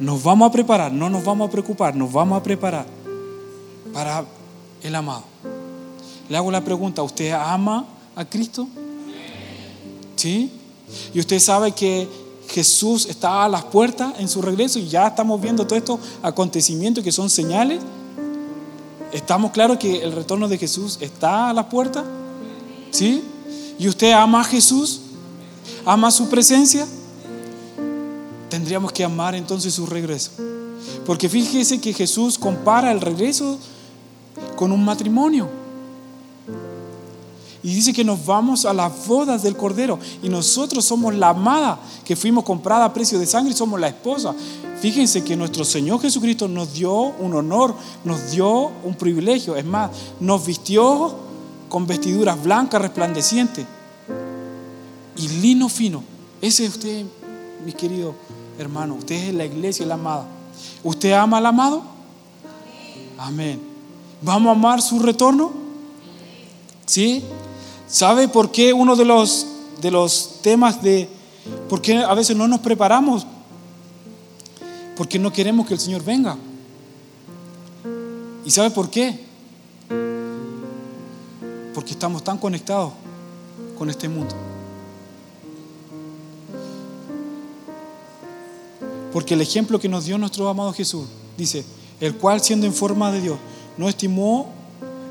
Nos 0.00 0.22
vamos 0.22 0.48
a 0.48 0.52
preparar, 0.52 0.92
no 0.92 1.08
nos 1.08 1.24
vamos 1.24 1.48
a 1.48 1.50
preocupar, 1.50 1.96
nos 1.96 2.12
vamos 2.12 2.38
a 2.38 2.42
preparar 2.42 2.86
para 3.92 4.24
el 4.82 4.94
amado. 4.94 5.24
Le 6.28 6.36
hago 6.36 6.50
la 6.50 6.62
pregunta, 6.62 7.02
¿usted 7.02 7.32
ama 7.32 7.86
a 8.14 8.24
Cristo? 8.24 8.66
¿Sí? 10.16 10.50
Y 11.14 11.20
usted 11.20 11.38
sabe 11.38 11.72
que 11.72 12.08
Jesús 12.48 13.06
está 13.06 13.44
a 13.44 13.48
las 13.48 13.64
puertas 13.64 14.14
en 14.18 14.28
su 14.28 14.40
regreso 14.42 14.78
y 14.78 14.88
ya 14.88 15.06
estamos 15.06 15.40
viendo 15.40 15.66
todos 15.66 15.78
estos 15.78 16.00
acontecimientos 16.22 17.02
que 17.02 17.12
son 17.12 17.28
señales 17.28 17.80
¿Estamos 19.12 19.52
claros 19.52 19.78
que 19.78 20.02
el 20.02 20.12
retorno 20.12 20.48
de 20.48 20.58
Jesús 20.58 20.98
está 21.00 21.50
a 21.50 21.52
la 21.52 21.68
puerta? 21.68 22.04
¿Sí? 22.90 23.22
¿Y 23.78 23.88
usted 23.88 24.12
ama 24.12 24.40
a 24.40 24.44
Jesús? 24.44 25.00
¿Ama 25.84 26.10
su 26.10 26.28
presencia? 26.28 26.86
Tendríamos 28.48 28.92
que 28.92 29.04
amar 29.04 29.34
entonces 29.34 29.74
su 29.74 29.86
regreso. 29.86 30.32
Porque 31.04 31.28
fíjese 31.28 31.80
que 31.80 31.92
Jesús 31.92 32.38
compara 32.38 32.90
el 32.92 33.00
regreso 33.00 33.58
con 34.56 34.72
un 34.72 34.84
matrimonio. 34.84 35.48
Y 37.66 37.74
dice 37.74 37.92
que 37.92 38.04
nos 38.04 38.24
vamos 38.24 38.64
a 38.64 38.72
las 38.72 39.08
bodas 39.08 39.42
del 39.42 39.56
Cordero. 39.56 39.98
Y 40.22 40.28
nosotros 40.28 40.84
somos 40.84 41.12
la 41.16 41.30
amada 41.30 41.80
que 42.04 42.14
fuimos 42.14 42.44
comprada 42.44 42.84
a 42.84 42.94
precio 42.94 43.18
de 43.18 43.26
sangre 43.26 43.52
y 43.52 43.56
somos 43.56 43.80
la 43.80 43.88
esposa. 43.88 44.32
Fíjense 44.80 45.24
que 45.24 45.34
nuestro 45.34 45.64
Señor 45.64 46.00
Jesucristo 46.00 46.46
nos 46.46 46.74
dio 46.74 46.92
un 46.94 47.34
honor, 47.34 47.74
nos 48.04 48.30
dio 48.30 48.70
un 48.84 48.94
privilegio. 48.94 49.56
Es 49.56 49.64
más, 49.64 49.90
nos 50.20 50.46
vistió 50.46 51.16
con 51.68 51.88
vestiduras 51.88 52.40
blancas 52.40 52.80
resplandecientes 52.80 53.66
y 55.16 55.26
lino 55.26 55.68
fino. 55.68 56.04
Ese 56.40 56.66
es 56.66 56.70
usted, 56.70 57.04
mi 57.64 57.72
querido 57.72 58.14
hermano. 58.60 58.94
Usted 58.94 59.30
es 59.30 59.34
la 59.34 59.44
iglesia, 59.44 59.84
la 59.86 59.94
amada. 59.94 60.28
¿Usted 60.84 61.10
ama 61.14 61.38
al 61.38 61.46
amado? 61.46 61.82
Amén. 63.18 63.60
¿Vamos 64.22 64.50
a 64.50 64.52
amar 64.52 64.80
su 64.80 65.00
retorno? 65.00 65.50
¿Sí? 66.86 67.24
¿Sabe 67.88 68.28
por 68.28 68.50
qué 68.50 68.72
uno 68.72 68.96
de 68.96 69.04
los, 69.04 69.46
de 69.80 69.90
los 69.90 70.40
temas 70.42 70.82
de 70.82 71.08
por 71.68 71.80
qué 71.80 71.98
a 71.98 72.14
veces 72.14 72.36
no 72.36 72.48
nos 72.48 72.60
preparamos 72.60 73.26
porque 74.96 75.18
no 75.18 75.32
queremos 75.32 75.66
que 75.66 75.74
el 75.74 75.80
Señor 75.80 76.02
venga. 76.02 76.36
¿Y 78.44 78.50
sabe 78.50 78.70
por 78.70 78.88
qué? 78.88 79.20
Porque 81.74 81.92
estamos 81.92 82.24
tan 82.24 82.38
conectados 82.38 82.92
con 83.76 83.90
este 83.90 84.08
mundo. 84.08 84.34
Porque 89.12 89.34
el 89.34 89.40
ejemplo 89.42 89.78
que 89.78 89.88
nos 89.88 90.06
dio 90.06 90.16
nuestro 90.18 90.48
amado 90.48 90.72
Jesús 90.72 91.06
dice, 91.36 91.64
el 92.00 92.16
cual 92.16 92.40
siendo 92.40 92.66
en 92.66 92.72
forma 92.72 93.12
de 93.12 93.20
Dios, 93.20 93.38
no 93.76 93.88
estimó 93.88 94.50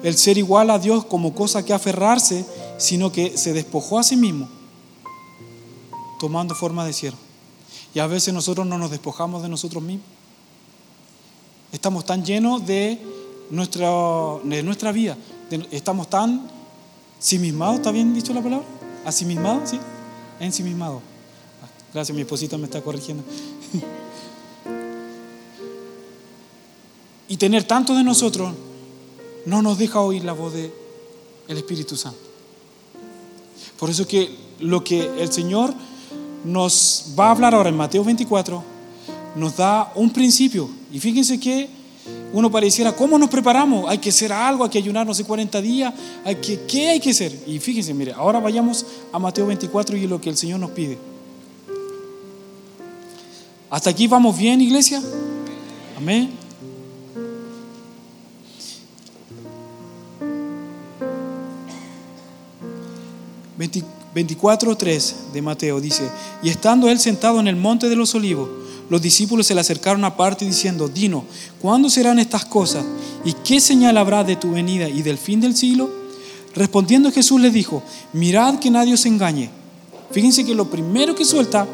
el 0.03 0.17
ser 0.17 0.37
igual 0.37 0.69
a 0.69 0.79
Dios 0.79 1.05
como 1.05 1.33
cosa 1.33 1.63
que 1.63 1.73
aferrarse, 1.73 2.45
sino 2.77 3.11
que 3.11 3.37
se 3.37 3.53
despojó 3.53 3.99
a 3.99 4.03
sí 4.03 4.15
mismo, 4.15 4.47
tomando 6.19 6.55
forma 6.55 6.85
de 6.85 6.93
siervo. 6.93 7.17
Y 7.93 7.99
a 7.99 8.07
veces 8.07 8.33
nosotros 8.33 8.67
no 8.67 8.77
nos 8.77 8.91
despojamos 8.91 9.41
de 9.41 9.49
nosotros 9.49 9.81
mismos. 9.81 10.05
Estamos 11.71 12.05
tan 12.05 12.23
llenos 12.23 12.65
de 12.65 12.99
nuestra, 13.49 13.89
de 14.43 14.63
nuestra 14.63 14.91
vida, 14.91 15.17
estamos 15.71 16.09
tan 16.09 16.49
ensimismados, 17.17 17.77
¿está 17.77 17.91
bien 17.91 18.13
dicho 18.13 18.33
la 18.33 18.41
palabra? 18.41 18.65
¿Asimismados? 19.05 19.69
Sí, 19.69 19.79
ensimismados. 20.39 21.01
Gracias, 21.93 22.15
mi 22.15 22.21
esposita 22.21 22.57
me 22.57 22.65
está 22.65 22.81
corrigiendo. 22.81 23.23
y 27.27 27.37
tener 27.37 27.63
tanto 27.63 27.95
de 27.95 28.03
nosotros 28.03 28.53
no 29.45 29.61
nos 29.61 29.77
deja 29.77 30.01
oír 30.01 30.23
la 30.23 30.33
voz 30.33 30.53
del 30.53 30.71
el 31.47 31.57
Espíritu 31.57 31.95
Santo. 31.95 32.24
Por 33.79 33.89
eso 33.89 34.07
que 34.07 34.35
lo 34.59 34.83
que 34.83 35.09
el 35.19 35.31
Señor 35.31 35.73
nos 36.43 37.13
va 37.19 37.27
a 37.27 37.31
hablar 37.31 37.53
ahora 37.53 37.69
en 37.69 37.77
Mateo 37.77 38.03
24 38.03 38.63
nos 39.35 39.57
da 39.57 39.91
un 39.95 40.09
principio. 40.11 40.69
Y 40.91 40.99
fíjense 40.99 41.39
que 41.39 41.67
uno 42.33 42.51
pareciera, 42.51 42.95
¿cómo 42.95 43.17
nos 43.17 43.29
preparamos? 43.29 43.89
Hay 43.89 43.97
que 43.97 44.09
hacer 44.09 44.31
algo, 44.31 44.63
hay 44.63 44.69
que 44.69 44.77
ayunar 44.77 45.05
no 45.05 45.13
sé 45.13 45.23
40 45.23 45.61
días, 45.61 45.93
hay 46.23 46.35
que, 46.35 46.61
¿qué 46.67 46.89
hay 46.89 46.99
que 46.99 47.11
hacer? 47.11 47.37
Y 47.47 47.59
fíjense, 47.59 47.93
mire, 47.93 48.13
ahora 48.13 48.39
vayamos 48.39 48.85
a 49.11 49.19
Mateo 49.19 49.47
24 49.47 49.97
y 49.97 50.07
lo 50.07 50.21
que 50.21 50.29
el 50.29 50.37
Señor 50.37 50.59
nos 50.59 50.71
pide. 50.71 50.97
¿Hasta 53.69 53.89
aquí 53.89 54.07
vamos 54.07 54.37
bien, 54.37 54.61
iglesia? 54.61 55.01
Amén. 55.97 56.44
24.3 64.15 65.13
de 65.33 65.41
Mateo 65.41 65.81
dice, 65.81 66.09
y 66.41 66.47
estando 66.47 66.89
él 66.89 66.99
sentado 66.99 67.37
en 67.41 67.49
el 67.49 67.57
monte 67.57 67.89
de 67.89 67.97
los 67.97 68.15
olivos, 68.15 68.47
los 68.89 69.01
discípulos 69.01 69.45
se 69.45 69.53
le 69.53 69.59
acercaron 69.59 70.05
aparte 70.05 70.45
diciendo, 70.45 70.87
Dino, 70.87 71.25
¿cuándo 71.61 71.89
serán 71.89 72.17
estas 72.19 72.45
cosas? 72.45 72.85
¿Y 73.25 73.33
qué 73.33 73.59
señal 73.59 73.97
habrá 73.97 74.23
de 74.23 74.37
tu 74.37 74.51
venida 74.51 74.87
y 74.87 75.01
del 75.01 75.17
fin 75.17 75.41
del 75.41 75.55
siglo? 75.55 75.89
Respondiendo 76.55 77.11
Jesús 77.11 77.41
les 77.41 77.51
dijo, 77.51 77.83
mirad 78.13 78.59
que 78.59 78.71
nadie 78.71 78.93
os 78.93 79.05
engañe. 79.05 79.49
Fíjense 80.11 80.45
que 80.45 80.55
lo 80.55 80.69
primero 80.69 81.13
que 81.13 81.25
suelta, 81.25 81.67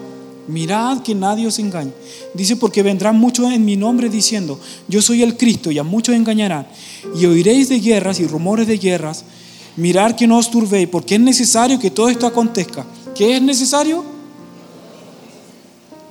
mirad 0.48 1.04
que 1.04 1.14
nadie 1.14 1.46
os 1.46 1.60
engañe. 1.60 1.92
Dice, 2.34 2.56
porque 2.56 2.82
vendrán 2.82 3.20
muchos 3.20 3.52
en 3.52 3.64
mi 3.64 3.76
nombre 3.76 4.10
diciendo, 4.10 4.60
yo 4.88 5.00
soy 5.04 5.22
el 5.22 5.38
Cristo, 5.38 5.70
y 5.70 5.78
a 5.78 5.84
muchos 5.84 6.16
engañarán. 6.16 6.66
Y 7.16 7.26
oiréis 7.28 7.70
de 7.70 7.80
guerras 7.80 8.20
y 8.20 8.26
rumores 8.26 8.66
de 8.66 8.80
guerras 8.80 9.26
mirar 9.82 10.16
que 10.16 10.28
no 10.28 10.38
os 10.38 10.52
turbéis, 10.52 10.88
porque 10.88 11.16
es 11.16 11.22
necesario 11.22 11.80
que 11.80 11.90
todo 11.90 12.08
esto 12.08 12.28
acontezca. 12.28 12.86
¿Qué 13.16 13.36
es 13.36 13.42
necesario? 13.42 14.06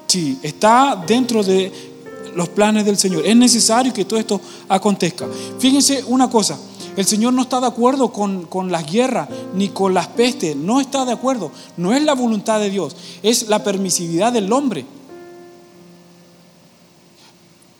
Sí, 0.08 0.38
está 0.42 1.00
dentro 1.06 1.44
de 1.44 1.72
los 2.34 2.48
planes 2.48 2.84
del 2.84 2.98
Señor. 2.98 3.24
Es 3.24 3.36
necesario 3.36 3.92
que 3.92 4.04
todo 4.04 4.18
esto 4.18 4.40
acontezca. 4.68 5.28
Fíjense 5.60 6.02
una 6.08 6.28
cosa, 6.28 6.58
el 6.96 7.06
Señor 7.06 7.32
no 7.32 7.42
está 7.42 7.60
de 7.60 7.68
acuerdo 7.68 8.12
con, 8.12 8.46
con, 8.46 8.72
las 8.72 8.90
guerras 8.90 9.28
ni 9.54 9.68
con 9.68 9.94
las 9.94 10.08
pestes, 10.08 10.56
no 10.56 10.80
está 10.80 11.04
de 11.04 11.12
acuerdo. 11.12 11.52
No 11.76 11.94
es 11.94 12.02
la 12.02 12.14
voluntad 12.14 12.58
de 12.58 12.70
Dios, 12.70 12.96
es 13.22 13.48
la 13.48 13.62
permisividad 13.62 14.32
del 14.32 14.52
hombre. 14.52 14.84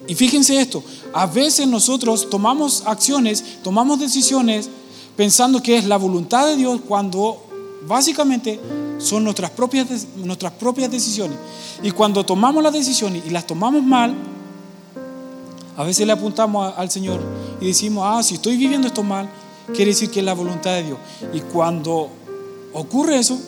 Y 0.07 0.15
fíjense 0.15 0.61
esto, 0.61 0.85
a 1.13 1.27
veces 1.27 1.67
nosotros 1.67 2.31
tomamos 2.31 2.85
acciones, 2.87 3.45
tomamos 3.65 3.99
decisiones 3.99 4.71
pensando 5.21 5.63
que 5.63 5.77
es 5.77 5.85
la 5.85 5.99
voluntad 5.99 6.47
de 6.47 6.57
Dios 6.57 6.81
cuando 6.89 7.45
básicamente 7.87 8.59
son 8.97 9.23
nuestras 9.23 9.51
propias, 9.51 10.07
nuestras 10.17 10.51
propias 10.53 10.91
decisiones. 10.91 11.37
Y 11.83 11.91
cuando 11.91 12.25
tomamos 12.25 12.63
las 12.63 12.73
decisiones 12.73 13.25
y 13.27 13.29
las 13.29 13.47
tomamos 13.47 13.83
mal, 13.83 14.15
a 15.77 15.85
veces 15.85 16.07
le 16.07 16.15
apuntamos 16.15 16.73
al 16.75 16.91
Señor 16.91 17.21
y 17.61 17.67
decimos, 17.67 18.05
ah, 18.07 18.23
si 18.23 18.37
estoy 18.37 18.57
viviendo 18.57 18.87
esto 18.87 19.03
mal, 19.03 19.29
quiere 19.75 19.91
decir 19.91 20.09
que 20.11 20.21
es 20.21 20.25
la 20.25 20.33
voluntad 20.33 20.71
de 20.71 20.85
Dios. 20.85 20.99
Y 21.35 21.41
cuando 21.41 22.09
ocurre 22.73 23.19
eso, 23.19 23.39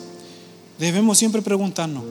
debemos 0.77 1.17
siempre 1.17 1.41
preguntarnos, 1.41 2.03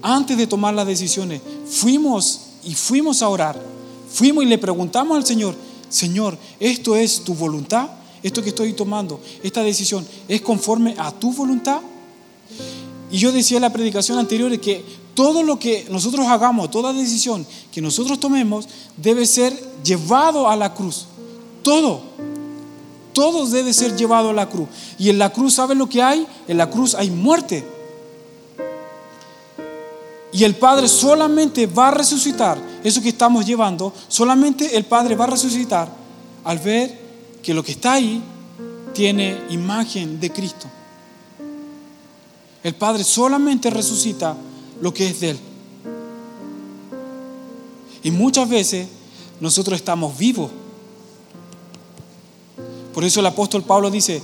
antes 0.00 0.36
de 0.36 0.46
tomar 0.46 0.74
las 0.74 0.86
decisiones, 0.86 1.42
fuimos 1.66 2.42
y 2.62 2.76
fuimos 2.76 3.20
a 3.20 3.28
orar, 3.28 3.60
fuimos 4.08 4.44
y 4.44 4.46
le 4.46 4.58
preguntamos 4.58 5.16
al 5.16 5.26
Señor, 5.26 5.56
Señor, 5.88 6.38
¿esto 6.60 6.94
es 6.94 7.24
tu 7.24 7.34
voluntad? 7.34 7.88
Esto 8.22 8.42
que 8.42 8.50
estoy 8.50 8.72
tomando, 8.72 9.20
esta 9.42 9.62
decisión, 9.62 10.06
es 10.28 10.40
conforme 10.40 10.94
a 10.98 11.12
tu 11.12 11.32
voluntad? 11.32 11.80
Y 13.10 13.18
yo 13.18 13.32
decía 13.32 13.58
en 13.58 13.62
la 13.62 13.72
predicación 13.72 14.18
anterior 14.18 14.58
que 14.58 14.84
todo 15.14 15.42
lo 15.42 15.58
que 15.58 15.86
nosotros 15.90 16.26
hagamos, 16.26 16.70
toda 16.70 16.92
decisión 16.92 17.46
que 17.70 17.82
nosotros 17.82 18.18
tomemos, 18.18 18.66
debe 18.96 19.26
ser 19.26 19.52
llevado 19.84 20.48
a 20.48 20.56
la 20.56 20.72
cruz. 20.72 21.06
Todo. 21.62 22.00
Todo 23.12 23.46
debe 23.46 23.74
ser 23.74 23.96
llevado 23.96 24.30
a 24.30 24.32
la 24.32 24.48
cruz. 24.48 24.68
Y 24.98 25.10
en 25.10 25.18
la 25.18 25.30
cruz, 25.30 25.54
¿saben 25.54 25.78
lo 25.78 25.88
que 25.88 26.00
hay? 26.00 26.26
En 26.48 26.56
la 26.56 26.70
cruz 26.70 26.94
hay 26.94 27.10
muerte. 27.10 27.64
Y 30.32 30.44
el 30.44 30.54
Padre 30.54 30.88
solamente 30.88 31.66
va 31.66 31.88
a 31.88 31.90
resucitar 31.90 32.58
eso 32.82 33.02
que 33.02 33.10
estamos 33.10 33.44
llevando, 33.44 33.92
solamente 34.08 34.76
el 34.76 34.84
Padre 34.84 35.14
va 35.14 35.24
a 35.24 35.28
resucitar 35.28 35.88
al 36.42 36.58
ver 36.58 37.01
que 37.42 37.54
lo 37.54 37.62
que 37.62 37.72
está 37.72 37.94
ahí 37.94 38.22
tiene 38.94 39.38
imagen 39.50 40.20
de 40.20 40.30
Cristo. 40.30 40.68
El 42.62 42.74
Padre 42.74 43.02
solamente 43.02 43.70
resucita 43.70 44.36
lo 44.80 44.94
que 44.94 45.08
es 45.08 45.20
de 45.20 45.30
Él. 45.30 45.38
Y 48.04 48.10
muchas 48.10 48.48
veces 48.48 48.88
nosotros 49.40 49.76
estamos 49.76 50.16
vivos. 50.16 50.50
Por 52.94 53.04
eso 53.04 53.20
el 53.20 53.26
apóstol 53.26 53.64
Pablo 53.64 53.90
dice, 53.90 54.22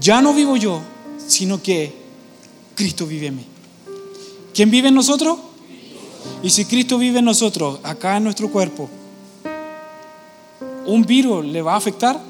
ya 0.00 0.20
no 0.20 0.34
vivo 0.34 0.56
yo, 0.56 0.80
sino 1.26 1.62
que 1.62 1.92
Cristo 2.74 3.06
vive 3.06 3.28
en 3.28 3.36
mí. 3.36 3.46
¿Quién 4.54 4.70
vive 4.70 4.88
en 4.88 4.94
nosotros? 4.94 5.38
Y 6.42 6.50
si 6.50 6.64
Cristo 6.66 6.98
vive 6.98 7.20
en 7.20 7.24
nosotros, 7.24 7.80
acá 7.82 8.16
en 8.16 8.24
nuestro 8.24 8.50
cuerpo, 8.50 8.88
¿Un 10.86 11.02
virus 11.02 11.44
le 11.44 11.62
va 11.62 11.74
a 11.74 11.76
afectar? 11.76 12.20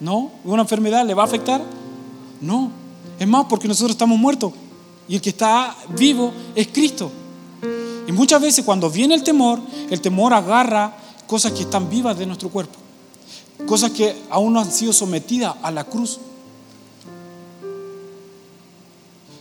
¿No? 0.00 0.30
¿Una 0.44 0.62
enfermedad 0.62 1.06
le 1.06 1.14
va 1.14 1.22
a 1.22 1.26
afectar? 1.26 1.62
No. 2.40 2.70
Es 3.18 3.26
más, 3.26 3.46
porque 3.48 3.68
nosotros 3.68 3.92
estamos 3.92 4.18
muertos 4.18 4.52
y 5.08 5.14
el 5.14 5.20
que 5.20 5.30
está 5.30 5.74
vivo 5.96 6.32
es 6.54 6.68
Cristo. 6.68 7.10
Y 8.06 8.12
muchas 8.12 8.40
veces 8.42 8.64
cuando 8.64 8.90
viene 8.90 9.14
el 9.14 9.22
temor, 9.22 9.60
el 9.88 10.00
temor 10.00 10.34
agarra 10.34 10.96
cosas 11.26 11.52
que 11.52 11.62
están 11.62 11.88
vivas 11.88 12.18
de 12.18 12.26
nuestro 12.26 12.50
cuerpo, 12.50 12.78
cosas 13.66 13.90
que 13.92 14.14
aún 14.30 14.52
no 14.52 14.60
han 14.60 14.70
sido 14.70 14.92
sometidas 14.92 15.54
a 15.62 15.70
la 15.70 15.84
cruz. 15.84 16.18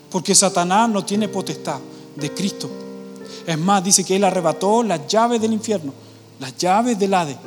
Porque 0.09 0.33
Satanás 0.33 0.89
no 0.89 1.03
tiene 1.03 1.27
potestad 1.27 1.79
de 2.15 2.31
Cristo. 2.33 2.69
Es 3.45 3.57
más, 3.57 3.83
dice 3.83 4.03
que 4.03 4.15
Él 4.15 4.23
arrebató 4.23 4.81
las 4.81 5.07
llaves 5.07 5.41
del 5.41 5.53
infierno, 5.53 5.93
las 6.39 6.55
llaves 6.57 6.97
del 6.97 7.13
Hades 7.13 7.37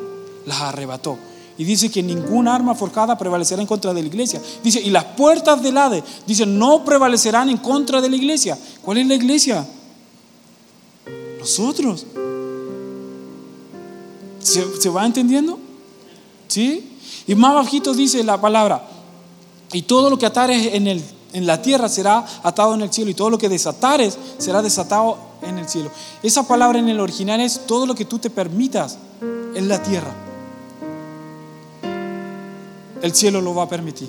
las 0.49 0.63
arrebató. 0.63 1.19
Y 1.59 1.65
dice 1.65 1.91
que 1.91 2.03
ninguna 2.03 2.55
arma 2.55 2.75
forjada 2.75 3.19
prevalecerá 3.19 3.61
en 3.61 3.67
contra 3.67 3.93
de 3.93 4.01
la 4.01 4.09
iglesia. 4.09 4.41
Dice, 4.63 4.81
y 4.81 4.91
las 4.91 5.05
puertas 5.05 5.61
del 5.61 5.77
Hades, 5.77 6.05
dice, 6.27 6.47
no 6.47 6.85
prevalecerán 6.85 7.51
en 7.51 7.59
contra 7.59 8.01
de 8.01 8.09
la 8.09 8.17
iglesia. 8.17 8.57
¿Cuál 8.81 8.99
es 8.99 9.07
la 9.07 9.15
iglesia? 9.15 9.67
Nosotros. 11.39 12.07
¿Se, 14.41 14.89
va 14.89 15.05
entendiendo? 15.05 15.59
¿Sí? 16.47 16.97
Y 17.27 17.35
más 17.35 17.55
bajito 17.55 17.93
dice 17.93 18.23
la 18.25 18.41
palabra, 18.41 18.89
y 19.73 19.83
todo 19.83 20.09
lo 20.09 20.19
que 20.19 20.25
atares 20.25 20.75
en, 20.75 20.87
el, 20.87 21.03
en 21.35 21.47
la 21.47 21.61
tierra 21.61 21.89
será 21.89 22.25
atado 22.43 22.75
en 22.75 22.83
el 22.83 22.93
cielo, 22.93 23.11
y 23.11 23.15
todo 23.15 23.31
lo 23.31 23.37
que 23.37 23.49
desatares 23.49 24.17
será 24.39 24.63
desatado 24.63 25.19
en 25.43 25.59
el 25.59 25.69
cielo. 25.69 25.91
Esa 26.23 26.47
palabra 26.47 26.79
en 26.79 26.89
el 26.89 27.01
original 27.01 27.41
es 27.41 27.67
todo 27.67 27.85
lo 27.85 27.95
que 27.95 28.05
tú 28.05 28.19
te 28.19 28.31
permitas 28.31 28.97
en 29.21 29.69
la 29.69 29.83
tierra 29.83 30.28
el 33.03 33.15
cielo 33.15 33.41
lo 33.41 33.55
va 33.55 33.65
a 33.65 33.69
permitir. 33.69 34.09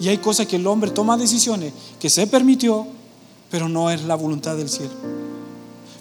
Y 0.00 0.08
hay 0.08 0.18
cosas 0.18 0.46
que 0.46 0.56
el 0.56 0.66
hombre 0.66 0.90
toma 0.90 1.16
decisiones 1.16 1.72
que 1.98 2.10
se 2.10 2.26
permitió, 2.26 2.86
pero 3.50 3.68
no 3.68 3.90
es 3.90 4.04
la 4.04 4.14
voluntad 4.14 4.56
del 4.56 4.68
cielo. 4.68 4.92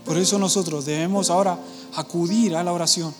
Por 0.03 0.17
eso 0.17 0.37
nosotros 0.37 0.85
debemos 0.85 1.29
ahora 1.29 1.57
acudir 1.95 2.55
a 2.55 2.63
la 2.63 2.73
oración 2.73 3.13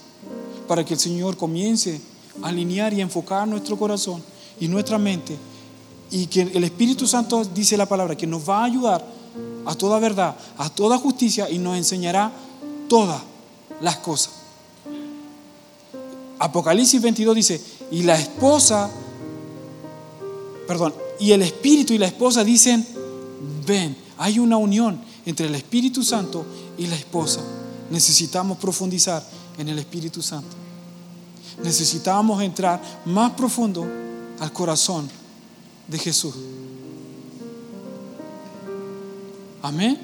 para 0.67 0.83
que 0.83 0.95
el 0.95 0.99
Señor 0.99 1.37
comience 1.37 2.01
a 2.41 2.49
alinear 2.49 2.93
y 2.93 3.01
enfocar 3.01 3.47
nuestro 3.47 3.77
corazón 3.77 4.21
y 4.59 4.67
nuestra 4.67 4.97
mente. 4.97 5.37
Y 6.11 6.27
que 6.27 6.41
el 6.41 6.63
Espíritu 6.63 7.07
Santo 7.07 7.43
dice 7.45 7.77
la 7.77 7.87
palabra 7.87 8.15
que 8.15 8.27
nos 8.27 8.47
va 8.47 8.61
a 8.61 8.65
ayudar 8.65 9.05
a 9.65 9.75
toda 9.75 9.99
verdad, 9.99 10.35
a 10.57 10.69
toda 10.69 10.97
justicia 10.97 11.49
y 11.49 11.57
nos 11.57 11.77
enseñará 11.77 12.31
todas 12.87 13.21
las 13.81 13.97
cosas. 13.97 14.44
Apocalipsis 16.39 17.02
22 17.02 17.36
dice, 17.36 17.62
y 17.91 18.04
la 18.04 18.19
esposa, 18.19 18.89
perdón, 20.67 20.93
y 21.19 21.32
el 21.32 21.41
Espíritu 21.41 21.93
y 21.93 21.98
la 21.98 22.08
esposa 22.08 22.43
dicen, 22.43 22.86
ven, 23.65 23.95
hay 24.17 24.39
una 24.39 24.58
unión 24.58 25.00
entre 25.26 25.48
el 25.48 25.56
Espíritu 25.56 26.04
Santo 26.04 26.45
y 26.78 26.88
la 26.88 26.95
esposa. 26.95 27.41
Necesitamos 27.89 28.58
profundizar 28.58 29.26
en 29.58 29.69
el 29.69 29.80
Espíritu 29.80 30.21
Santo. 30.21 30.56
Necesitamos 31.63 32.41
entrar 32.41 32.82
más 33.06 33.32
profundo 33.32 33.88
al 34.39 34.52
corazón 34.52 35.10
de 35.88 35.98
Jesús. 35.98 36.36
Amén. 39.62 40.00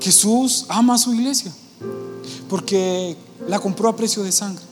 Jesús 0.00 0.66
ama 0.68 0.94
a 0.94 0.98
su 0.98 1.12
iglesia 1.14 1.52
porque 2.52 3.16
la 3.48 3.58
compró 3.58 3.88
a 3.88 3.96
precio 3.96 4.22
de 4.22 4.30
sangre. 4.30 4.62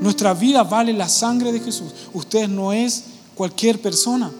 Nuestra 0.00 0.34
vida 0.34 0.64
vale 0.64 0.92
la 0.92 1.08
sangre 1.08 1.52
de 1.52 1.60
Jesús. 1.60 1.92
Usted 2.12 2.48
no 2.48 2.72
es 2.72 3.04
cualquier 3.36 3.80
persona 3.80 4.32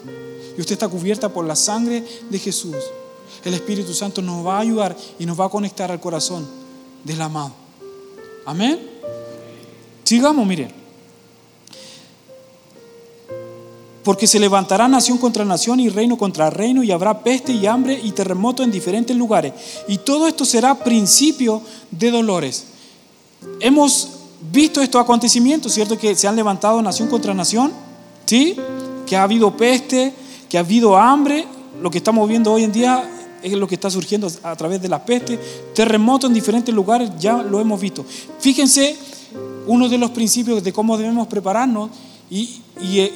y 0.57 0.59
usted 0.59 0.73
está 0.73 0.89
cubierta 0.89 1.29
por 1.29 1.45
la 1.45 1.55
sangre 1.55 2.03
de 2.29 2.39
Jesús. 2.39 2.75
El 3.45 3.53
Espíritu 3.53 3.93
Santo 3.93 4.21
nos 4.21 4.45
va 4.45 4.57
a 4.57 4.59
ayudar 4.59 4.97
y 5.17 5.25
nos 5.25 5.39
va 5.39 5.45
a 5.45 5.49
conectar 5.49 5.89
al 5.89 6.01
corazón 6.01 6.45
del 7.05 7.21
amado. 7.21 7.53
Amén. 8.45 8.81
Sigamos, 10.03 10.45
miren. 10.45 10.86
Porque 14.07 14.25
se 14.25 14.39
levantará 14.39 14.87
nación 14.87 15.17
contra 15.17 15.43
nación 15.43 15.81
y 15.81 15.89
reino 15.89 16.17
contra 16.17 16.49
reino 16.49 16.81
y 16.81 16.91
habrá 16.91 17.25
peste 17.25 17.51
y 17.51 17.65
hambre 17.65 17.99
y 18.01 18.13
terremoto 18.13 18.63
en 18.63 18.71
diferentes 18.71 19.13
lugares. 19.13 19.51
Y 19.89 19.97
todo 19.97 20.29
esto 20.29 20.45
será 20.45 20.75
principio 20.75 21.61
de 21.91 22.09
dolores. 22.09 22.67
Hemos 23.59 24.07
visto 24.49 24.81
estos 24.81 25.01
acontecimientos, 25.01 25.73
¿cierto? 25.73 25.97
Que 25.97 26.15
se 26.15 26.25
han 26.25 26.37
levantado 26.37 26.81
nación 26.81 27.09
contra 27.09 27.33
nación, 27.33 27.73
¿sí? 28.25 28.55
Que 29.05 29.17
ha 29.17 29.23
habido 29.23 29.57
peste, 29.57 30.13
que 30.47 30.55
ha 30.57 30.61
habido 30.61 30.95
hambre. 30.95 31.45
Lo 31.81 31.91
que 31.91 31.97
estamos 31.97 32.29
viendo 32.29 32.53
hoy 32.53 32.63
en 32.63 32.71
día 32.71 33.03
es 33.43 33.51
lo 33.51 33.67
que 33.67 33.75
está 33.75 33.89
surgiendo 33.89 34.31
a 34.41 34.55
través 34.55 34.81
de 34.81 34.87
la 34.87 35.03
peste. 35.03 35.37
Terremoto 35.75 36.27
en 36.27 36.33
diferentes 36.33 36.73
lugares, 36.73 37.11
ya 37.19 37.43
lo 37.43 37.59
hemos 37.59 37.81
visto. 37.81 38.05
Fíjense 38.39 38.95
uno 39.65 39.89
de 39.89 39.97
los 39.97 40.11
principios 40.11 40.63
de 40.63 40.71
cómo 40.71 40.97
debemos 40.97 41.27
prepararnos 41.27 41.89
y, 42.29 42.61
y 42.79 43.11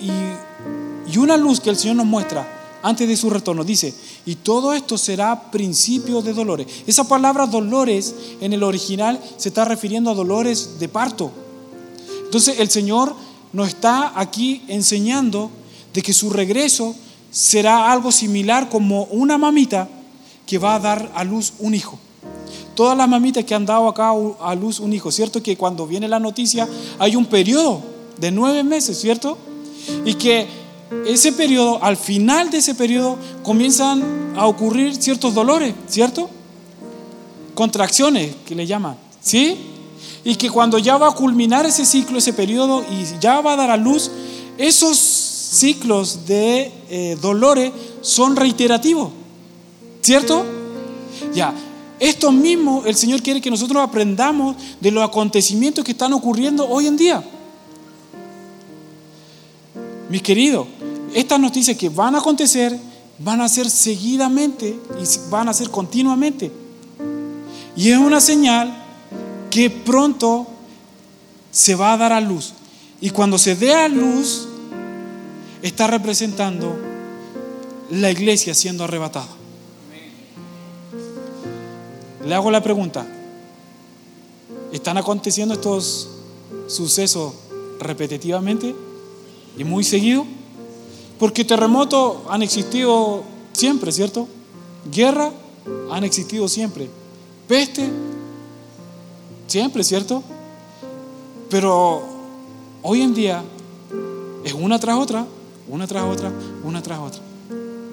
y 1.12 1.18
una 1.18 1.38
luz 1.38 1.60
que 1.60 1.70
el 1.70 1.78
Señor 1.78 1.98
nos 1.98 2.06
muestra 2.06 2.80
antes 2.84 3.08
de 3.08 3.18
su 3.18 3.30
retorno. 3.30 3.64
Dice, 3.64 3.94
y 4.26 4.36
todo 4.36 4.74
esto 4.74 4.98
será 4.98 5.52
principio 5.52 6.22
de 6.22 6.34
dolores. 6.34 6.68
Esa 6.88 7.04
palabra 7.04 7.46
dolores 7.46 8.16
en 8.40 8.54
el 8.54 8.64
original 8.64 9.20
se 9.38 9.50
está 9.50 9.66
refiriendo 9.66 10.10
a 10.10 10.16
dolores 10.16 10.80
de 10.80 10.90
parto. 10.90 11.32
Entonces 12.26 12.60
el 12.60 12.70
Señor 12.70 13.14
nos 13.54 13.68
está 13.68 14.14
aquí 14.16 14.64
enseñando 14.68 15.52
de 15.94 16.02
que 16.02 16.14
su 16.14 16.30
regreso 16.30 16.96
será 17.30 17.92
algo 17.92 18.12
similar 18.12 18.70
como 18.70 19.04
una 19.06 19.38
mamita 19.38 19.90
que 20.46 20.58
va 20.58 20.76
a 20.76 20.80
dar 20.80 21.12
a 21.16 21.24
luz 21.24 21.54
un 21.60 21.76
hijo. 21.76 22.00
Todas 22.76 22.98
las 22.98 23.08
mamitas 23.08 23.44
que 23.44 23.54
han 23.54 23.66
dado 23.66 23.88
acá 23.90 24.12
a 24.40 24.56
luz 24.56 24.80
un 24.80 24.94
hijo, 24.94 25.12
¿cierto? 25.12 25.44
Que 25.44 25.58
cuando 25.58 25.86
viene 25.86 26.08
la 26.08 26.20
noticia 26.20 26.68
hay 27.00 27.16
un 27.16 27.26
periodo 27.26 27.82
de 28.18 28.32
nueve 28.32 28.64
meses, 28.64 29.00
¿cierto? 29.00 29.38
Y 30.06 30.14
que 30.14 30.61
ese 31.06 31.32
periodo, 31.32 31.82
al 31.84 31.96
final 31.96 32.50
de 32.50 32.58
ese 32.58 32.76
periodo, 32.76 33.18
comienzan 33.44 34.34
a 34.36 34.46
ocurrir 34.48 34.96
ciertos 34.96 35.34
dolores, 35.34 35.74
¿cierto? 35.88 36.30
Contracciones 37.56 38.36
que 38.46 38.56
le 38.56 38.68
llaman, 38.68 38.98
¿sí? 39.22 39.58
Y 40.24 40.36
que 40.36 40.50
cuando 40.50 40.78
ya 40.78 40.98
va 40.98 41.10
a 41.10 41.12
culminar 41.12 41.66
ese 41.66 41.86
ciclo, 41.86 42.18
ese 42.18 42.34
periodo, 42.34 42.84
y 42.84 43.20
ya 43.20 43.40
va 43.40 43.54
a 43.54 43.56
dar 43.56 43.72
a 43.72 43.78
luz, 43.78 44.12
esos 44.58 44.98
ciclos 44.98 46.26
de 46.26 46.72
eh, 46.90 47.18
dolores 47.22 47.72
son 48.02 48.36
reiterativos, 48.36 49.12
¿cierto? 50.02 50.46
Ya, 51.34 51.54
esto 52.00 52.32
mismo 52.32 52.84
el 52.86 52.96
Señor 52.96 53.22
quiere 53.22 53.40
que 53.40 53.50
nosotros 53.50 53.82
aprendamos 53.82 54.56
de 54.80 54.92
los 54.92 55.04
acontecimientos 55.04 55.86
que 55.86 55.92
están 55.92 56.12
ocurriendo 56.14 56.68
hoy 56.68 56.88
en 56.88 56.98
día. 56.98 57.24
Mis 60.10 60.22
queridos, 60.22 60.68
estas 61.14 61.40
noticias 61.40 61.78
que 61.78 61.90
van 61.90 62.16
a 62.16 62.20
acontecer 62.20 62.78
van 63.20 63.42
a 63.42 63.50
ser 63.50 63.70
seguidamente 63.70 64.68
y 65.00 65.30
van 65.30 65.50
a 65.50 65.54
ser 65.54 65.70
continuamente. 65.70 66.52
Y 67.76 67.90
es 67.90 67.98
una 67.98 68.20
señal 68.20 68.74
que 69.50 69.70
pronto 69.70 70.48
se 71.52 71.76
va 71.76 71.94
a 71.94 71.98
dar 71.98 72.14
a 72.14 72.22
luz. 72.22 72.54
Y 73.00 73.10
cuando 73.10 73.38
se 73.38 73.56
dé 73.56 73.74
a 73.74 73.88
luz, 73.88 74.48
está 75.62 75.88
representando 75.88 76.78
la 77.90 78.10
iglesia 78.10 78.54
siendo 78.54 78.84
arrebatada. 78.84 79.28
Le 82.26 82.36
hago 82.36 82.52
la 82.52 82.62
pregunta, 82.62 83.06
¿están 84.72 84.98
aconteciendo 84.98 85.56
estos 85.56 86.10
sucesos 86.68 87.34
repetitivamente? 87.80 88.76
y 89.58 89.64
muy 89.64 89.84
seguido. 89.84 90.26
Porque 91.22 91.46
terremotos 91.46 92.18
han 92.30 92.42
existido 92.42 93.22
siempre, 93.54 93.92
¿cierto? 93.92 94.28
Guerra 94.92 95.32
han 95.92 96.04
existido 96.04 96.48
siempre. 96.48 96.90
Peste, 97.48 97.88
siempre, 99.46 99.84
¿cierto? 99.84 100.24
Pero 101.48 102.02
hoy 102.82 103.04
en 103.04 103.14
día 103.14 103.44
es 104.44 104.54
una 104.54 104.80
tras 104.80 104.98
otra, 104.98 105.28
una 105.70 105.86
tras 105.86 106.06
otra, 106.06 106.32
una 106.64 106.82
tras 106.82 106.98
otra. 106.98 107.22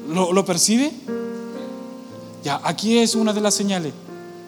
¿Lo, 0.08 0.32
lo 0.32 0.44
percibe? 0.46 0.90
Ya, 2.42 2.62
aquí 2.64 2.96
es 2.96 3.14
una 3.14 3.34
de 3.34 3.42
las 3.42 3.52
señales 3.52 3.92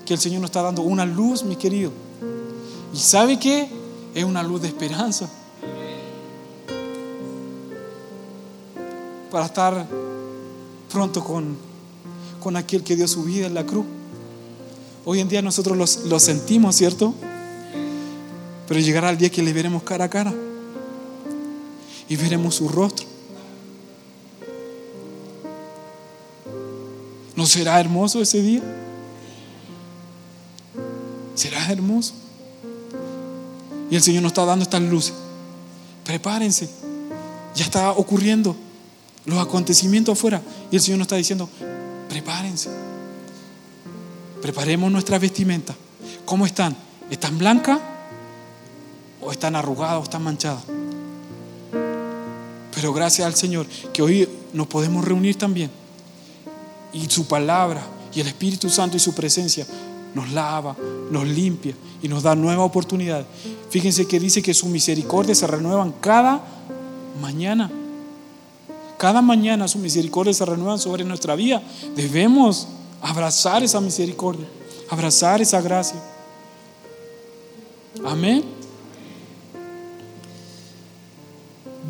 que 0.06 0.14
el 0.14 0.20
Señor 0.20 0.40
nos 0.40 0.48
está 0.48 0.62
dando, 0.62 0.80
una 0.80 1.04
luz, 1.04 1.44
mi 1.44 1.56
querido. 1.56 1.90
¿Y 2.94 2.96
sabe 2.96 3.38
qué? 3.38 3.68
Es 4.14 4.24
una 4.24 4.42
luz 4.42 4.62
de 4.62 4.68
esperanza. 4.68 5.28
Para 9.30 9.46
estar 9.46 9.86
pronto 10.90 11.24
con, 11.24 11.56
con 12.40 12.56
aquel 12.56 12.82
que 12.82 12.96
dio 12.96 13.06
su 13.08 13.22
vida 13.24 13.46
en 13.46 13.54
la 13.54 13.64
cruz. 13.64 13.86
Hoy 15.04 15.20
en 15.20 15.28
día 15.28 15.40
nosotros 15.40 16.04
lo 16.04 16.20
sentimos, 16.20 16.76
¿cierto? 16.76 17.14
Pero 18.68 18.80
llegará 18.80 19.10
el 19.10 19.18
día 19.18 19.30
que 19.30 19.42
le 19.42 19.52
veremos 19.52 19.82
cara 19.82 20.04
a 20.04 20.10
cara 20.10 20.32
y 22.08 22.16
veremos 22.16 22.56
su 22.56 22.68
rostro. 22.68 23.06
¿No 27.34 27.46
será 27.46 27.80
hermoso 27.80 28.20
ese 28.20 28.42
día? 28.42 28.62
¿Será 31.34 31.72
hermoso? 31.72 32.12
Y 33.90 33.96
el 33.96 34.02
Señor 34.02 34.22
nos 34.22 34.30
está 34.30 34.44
dando 34.44 34.62
estas 34.62 34.82
luces. 34.82 35.14
Prepárense. 36.04 36.68
Ya 37.54 37.64
está 37.64 37.92
ocurriendo 37.92 38.54
los 39.24 39.38
acontecimientos 39.38 40.18
afuera. 40.18 40.42
Y 40.70 40.76
el 40.76 40.82
Señor 40.82 40.98
nos 40.98 41.06
está 41.06 41.16
diciendo, 41.16 41.48
prepárense. 42.08 42.70
Preparemos 44.42 44.90
nuestra 44.90 45.18
vestimenta. 45.18 45.74
¿Cómo 46.24 46.46
están? 46.46 46.76
¿Están 47.10 47.38
blancas? 47.38 47.78
¿O 49.20 49.30
están 49.32 49.54
arrugadas 49.56 50.00
o 50.00 50.02
están 50.04 50.22
manchadas? 50.22 50.64
Pero 52.74 52.92
gracias 52.92 53.26
al 53.26 53.34
Señor 53.34 53.66
que 53.92 54.00
hoy 54.00 54.28
nos 54.52 54.66
podemos 54.66 55.04
reunir 55.04 55.36
también. 55.36 55.70
Y 56.92 57.08
su 57.10 57.26
palabra 57.26 57.82
y 58.14 58.20
el 58.20 58.26
Espíritu 58.26 58.70
Santo 58.70 58.96
y 58.96 59.00
su 59.00 59.14
presencia 59.14 59.66
nos 60.14 60.30
lava, 60.30 60.76
nos 61.10 61.26
limpia 61.26 61.74
y 62.02 62.08
nos 62.08 62.22
da 62.22 62.34
nueva 62.34 62.64
oportunidad. 62.64 63.26
Fíjense 63.68 64.06
que 64.06 64.18
dice 64.18 64.42
que 64.42 64.54
su 64.54 64.66
misericordia 64.66 65.34
se 65.34 65.46
renuevan 65.46 65.92
cada 66.00 66.42
mañana. 67.20 67.70
Cada 69.00 69.22
mañana 69.22 69.66
su 69.66 69.78
misericordia 69.78 70.34
se 70.34 70.44
renueva 70.44 70.76
sobre 70.76 71.04
nuestra 71.04 71.34
vida. 71.34 71.62
Debemos 71.96 72.68
abrazar 73.00 73.62
esa 73.62 73.80
misericordia, 73.80 74.46
abrazar 74.90 75.40
esa 75.40 75.58
gracia. 75.62 75.98
Amén. 78.04 78.44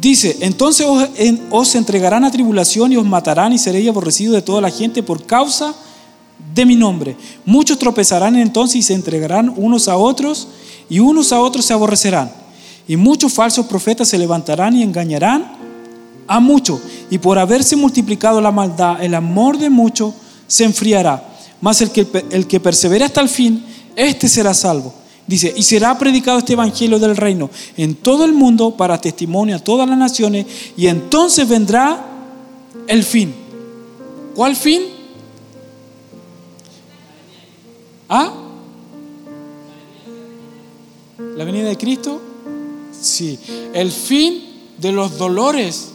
Dice, 0.00 0.36
entonces 0.42 0.86
os, 1.50 1.74
entregarán 1.74 2.22
a 2.22 2.30
tribulación 2.30 2.92
y 2.92 2.96
os 2.96 3.04
matarán 3.04 3.52
y 3.52 3.58
seréis 3.58 3.88
aborrecidos 3.88 4.36
de 4.36 4.42
toda 4.42 4.60
la 4.60 4.70
gente 4.70 5.02
por 5.02 5.26
causa 5.26 5.74
de 6.54 6.64
mi 6.64 6.76
nombre. 6.76 7.16
Muchos 7.44 7.76
tropezarán 7.76 8.36
entonces 8.36 8.76
y 8.76 8.82
se 8.82 8.94
entregarán 8.94 9.52
unos 9.56 9.88
a 9.88 9.96
otros 9.96 10.46
y 10.88 11.00
unos 11.00 11.32
a 11.32 11.40
otros 11.40 11.64
se 11.64 11.72
aborrecerán. 11.72 12.30
Y 12.86 12.96
muchos 12.96 13.32
falsos 13.32 13.66
profetas 13.66 14.06
se 14.06 14.16
levantarán 14.16 14.76
y 14.76 14.84
engañarán 14.84 15.58
a 16.30 16.38
muchos. 16.38 16.80
Y 17.10 17.18
por 17.18 17.40
haberse 17.40 17.74
multiplicado 17.74 18.40
la 18.40 18.52
maldad, 18.52 19.02
el 19.02 19.14
amor 19.16 19.58
de 19.58 19.68
muchos 19.68 20.14
se 20.46 20.62
enfriará. 20.62 21.28
Mas 21.60 21.80
el 21.82 21.90
que, 21.90 22.06
el 22.30 22.46
que 22.46 22.60
persevere 22.60 23.04
hasta 23.04 23.20
el 23.20 23.28
fin, 23.28 23.64
este 23.96 24.28
será 24.28 24.54
salvo. 24.54 24.94
Dice, 25.26 25.52
y 25.54 25.64
será 25.64 25.98
predicado 25.98 26.38
este 26.38 26.52
evangelio 26.52 27.00
del 27.00 27.16
reino 27.16 27.50
en 27.76 27.96
todo 27.96 28.24
el 28.24 28.32
mundo 28.32 28.76
para 28.76 29.00
testimonio 29.00 29.56
a 29.56 29.58
todas 29.58 29.88
las 29.88 29.98
naciones, 29.98 30.46
y 30.76 30.86
entonces 30.86 31.48
vendrá 31.48 32.06
el 32.86 33.02
fin. 33.02 33.34
¿Cuál 34.34 34.54
fin? 34.54 34.82
¿Ah? 38.08 38.32
¿La 41.36 41.44
venida 41.44 41.68
de 41.68 41.76
Cristo? 41.76 42.20
Sí. 43.00 43.36
El 43.72 43.90
fin 43.90 44.44
de 44.78 44.92
los 44.92 45.18
dolores 45.18 45.90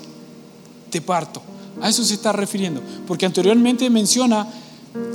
parto. 1.01 1.41
A 1.81 1.89
eso 1.89 2.03
se 2.03 2.13
está 2.13 2.31
refiriendo. 2.31 2.81
Porque 3.07 3.25
anteriormente 3.25 3.89
menciona, 3.89 4.47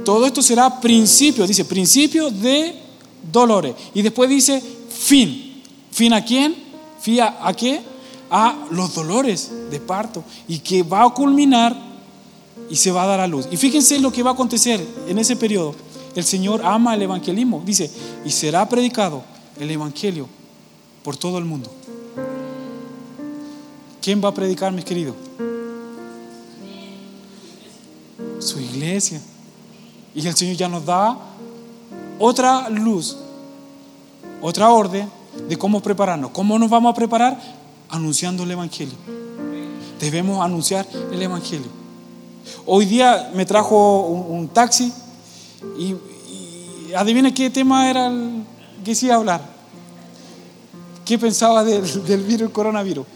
todo 0.04 0.26
esto 0.26 0.42
será 0.42 0.80
principio, 0.80 1.46
dice, 1.46 1.64
principio 1.64 2.30
de 2.30 2.74
dolores. 3.32 3.74
Y 3.94 4.02
después 4.02 4.28
dice, 4.28 4.62
fin. 4.88 5.62
¿Fin 5.90 6.12
a 6.12 6.24
quién? 6.24 6.54
¿Fin 7.00 7.20
a, 7.20 7.36
a 7.42 7.54
qué? 7.54 7.80
A 8.30 8.66
los 8.70 8.94
dolores 8.94 9.50
de 9.70 9.80
parto. 9.80 10.24
Y 10.48 10.58
que 10.58 10.82
va 10.82 11.04
a 11.04 11.10
culminar 11.10 11.76
y 12.68 12.76
se 12.76 12.92
va 12.92 13.04
a 13.04 13.06
dar 13.06 13.20
a 13.20 13.26
luz. 13.26 13.48
Y 13.50 13.56
fíjense 13.56 13.98
lo 13.98 14.12
que 14.12 14.22
va 14.22 14.30
a 14.30 14.34
acontecer 14.34 14.84
en 15.08 15.18
ese 15.18 15.36
periodo 15.36 15.74
el 16.14 16.24
Señor 16.24 16.62
ama 16.64 16.94
el 16.94 17.02
evangelismo. 17.02 17.62
Dice, 17.64 17.90
y 18.24 18.30
será 18.30 18.68
predicado 18.68 19.22
el 19.58 19.70
evangelio 19.70 20.28
por 21.04 21.16
todo 21.16 21.38
el 21.38 21.44
mundo. 21.44 21.70
¿Quién 24.02 24.22
va 24.22 24.30
a 24.30 24.34
predicar, 24.34 24.72
mis 24.72 24.84
queridos? 24.84 25.14
Su 28.40 28.58
iglesia. 28.58 29.20
Y 30.14 30.26
el 30.26 30.34
Señor 30.34 30.56
ya 30.56 30.68
nos 30.68 30.84
da 30.84 31.16
otra 32.18 32.68
luz, 32.68 33.16
otra 34.42 34.70
orden 34.70 35.08
de 35.48 35.56
cómo 35.56 35.80
prepararnos. 35.80 36.30
¿Cómo 36.32 36.58
nos 36.58 36.68
vamos 36.68 36.92
a 36.92 36.94
preparar? 36.94 37.40
Anunciando 37.88 38.42
el 38.42 38.50
Evangelio. 38.50 38.94
Debemos 40.00 40.44
anunciar 40.44 40.86
el 41.12 41.22
Evangelio. 41.22 41.68
Hoy 42.66 42.86
día 42.86 43.30
me 43.34 43.44
trajo 43.44 44.06
un, 44.06 44.48
taxi 44.48 44.92
y, 45.78 45.94
adivina 46.94 47.32
qué 47.32 47.50
tema 47.50 47.88
era 47.88 48.06
el 48.08 48.42
que 48.84 48.94
sí 48.94 49.10
hablar. 49.10 49.42
¿Qué 51.04 51.18
pensaba 51.18 51.62
del, 51.64 52.04
del 52.04 52.22
virus, 52.22 52.50
coronavirus? 52.50 53.06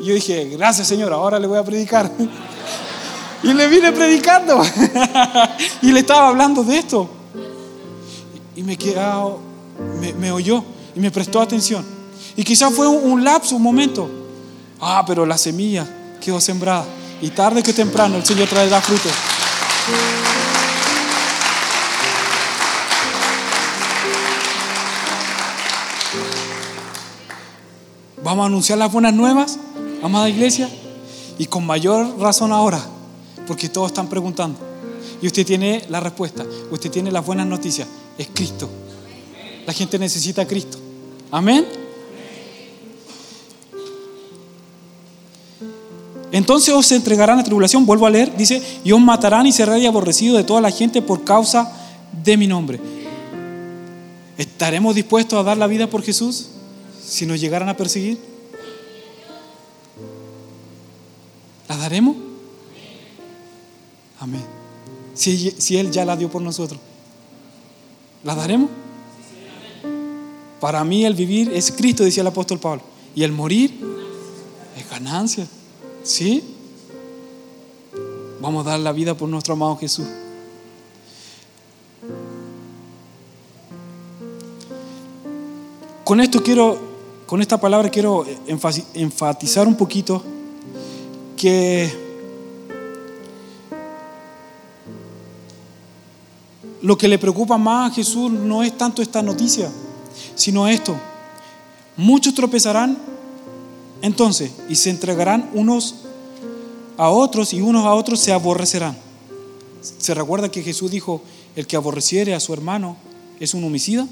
Y 0.00 0.06
yo 0.06 0.14
dije, 0.14 0.48
gracias 0.50 0.88
Señor, 0.88 1.12
ahora 1.12 1.38
le 1.38 1.46
voy 1.46 1.58
a 1.58 1.64
predicar. 1.64 2.10
Y 3.42 3.52
le 3.52 3.68
vine 3.68 3.92
predicando. 3.92 4.62
y 5.82 5.92
le 5.92 6.00
estaba 6.00 6.28
hablando 6.28 6.62
de 6.62 6.78
esto. 6.78 7.08
Y 8.54 8.62
me 8.62 8.76
quedó, 8.76 9.40
me, 10.18 10.30
oyó 10.30 10.64
y 10.94 11.00
me 11.00 11.10
prestó 11.10 11.40
atención. 11.40 11.84
Y 12.36 12.44
quizás 12.44 12.72
fue 12.72 12.86
un, 12.86 13.12
un, 13.12 13.24
lapso, 13.24 13.56
un 13.56 13.62
momento. 13.62 14.08
Ah, 14.80 15.04
pero 15.06 15.26
la 15.26 15.38
semilla 15.38 15.86
quedó 16.20 16.40
sembrada. 16.40 16.84
Y 17.20 17.30
tarde 17.30 17.62
que 17.62 17.72
temprano 17.72 18.16
el 18.16 18.24
Señor 18.24 18.48
traerá 18.48 18.80
fruto. 18.80 19.08
Vamos 28.24 28.44
a 28.44 28.46
anunciar 28.46 28.78
las 28.78 28.92
buenas 28.92 29.12
nuevas, 29.12 29.58
amada 30.02 30.28
iglesia, 30.28 30.68
y 31.38 31.46
con 31.46 31.66
mayor 31.66 32.20
razón 32.20 32.52
ahora, 32.52 32.80
porque 33.52 33.68
todos 33.68 33.88
están 33.88 34.08
preguntando. 34.08 34.58
Y 35.20 35.26
usted 35.26 35.44
tiene 35.44 35.84
la 35.90 36.00
respuesta, 36.00 36.42
usted 36.70 36.90
tiene 36.90 37.12
las 37.12 37.22
buenas 37.22 37.46
noticias, 37.46 37.86
es 38.16 38.28
Cristo. 38.32 38.66
La 39.66 39.74
gente 39.74 39.98
necesita 39.98 40.40
a 40.40 40.46
Cristo. 40.46 40.78
Amén. 41.30 41.66
Entonces 46.32 46.72
os 46.72 46.90
entregarán 46.92 47.40
a 47.40 47.44
tribulación, 47.44 47.84
vuelvo 47.84 48.06
a 48.06 48.10
leer, 48.10 48.34
dice, 48.34 48.62
y 48.84 48.92
os 48.92 49.00
matarán 49.02 49.46
y 49.46 49.52
serán 49.52 49.84
aborrecidos 49.84 50.38
de 50.38 50.44
toda 50.44 50.62
la 50.62 50.70
gente 50.70 51.02
por 51.02 51.22
causa 51.22 51.70
de 52.24 52.38
mi 52.38 52.46
nombre. 52.46 52.80
¿Estaremos 54.38 54.94
dispuestos 54.94 55.38
a 55.38 55.42
dar 55.42 55.58
la 55.58 55.66
vida 55.66 55.90
por 55.90 56.02
Jesús? 56.02 56.46
si 57.06 57.26
nos 57.26 57.38
llegaran 57.38 57.68
a 57.68 57.76
perseguir? 57.76 58.18
¿La 61.68 61.76
daremos? 61.76 62.31
Amén. 64.22 64.44
Si, 65.14 65.50
si 65.50 65.76
Él 65.78 65.90
ya 65.90 66.04
la 66.04 66.16
dio 66.16 66.30
por 66.30 66.40
nosotros, 66.40 66.80
¿la 68.22 68.36
daremos? 68.36 68.70
Para 70.60 70.84
mí 70.84 71.04
el 71.04 71.14
vivir 71.14 71.50
es 71.52 71.72
Cristo, 71.72 72.04
decía 72.04 72.20
el 72.20 72.28
apóstol 72.28 72.60
Pablo. 72.60 72.82
Y 73.16 73.24
el 73.24 73.32
morir 73.32 73.80
es 74.78 74.88
ganancia. 74.88 75.48
¿Sí? 76.04 76.40
Vamos 78.40 78.64
a 78.64 78.70
dar 78.70 78.78
la 78.78 78.92
vida 78.92 79.16
por 79.16 79.28
nuestro 79.28 79.54
amado 79.54 79.76
Jesús. 79.76 80.06
Con 86.04 86.20
esto 86.20 86.44
quiero 86.44 86.92
con 87.26 87.40
esta 87.40 87.58
palabra 87.58 87.88
quiero 87.88 88.24
enfatizar 88.94 89.66
un 89.66 89.74
poquito 89.74 90.22
que 91.36 92.01
lo 96.82 96.98
que 96.98 97.08
le 97.08 97.18
preocupa 97.18 97.56
más 97.56 97.90
a 97.90 97.94
Jesús 97.94 98.30
no 98.30 98.62
es 98.62 98.76
tanto 98.76 99.02
esta 99.02 99.22
noticia, 99.22 99.70
sino 100.34 100.66
esto. 100.66 100.96
Muchos 101.96 102.34
tropezarán 102.34 102.98
entonces 104.02 104.50
y 104.68 104.74
se 104.74 104.90
entregarán 104.90 105.48
unos 105.54 105.94
a 106.96 107.08
otros 107.08 107.52
y 107.52 107.60
unos 107.60 107.86
a 107.86 107.94
otros 107.94 108.18
se 108.20 108.32
aborrecerán. 108.32 108.96
¿Se 109.80 110.14
recuerda 110.14 110.50
que 110.50 110.62
Jesús 110.62 110.90
dijo, 110.90 111.22
el 111.56 111.66
que 111.66 111.76
aborreciere 111.76 112.34
a 112.34 112.40
su 112.40 112.52
hermano 112.52 112.96
es 113.40 113.54
un 113.54 113.64
homicida? 113.64 114.06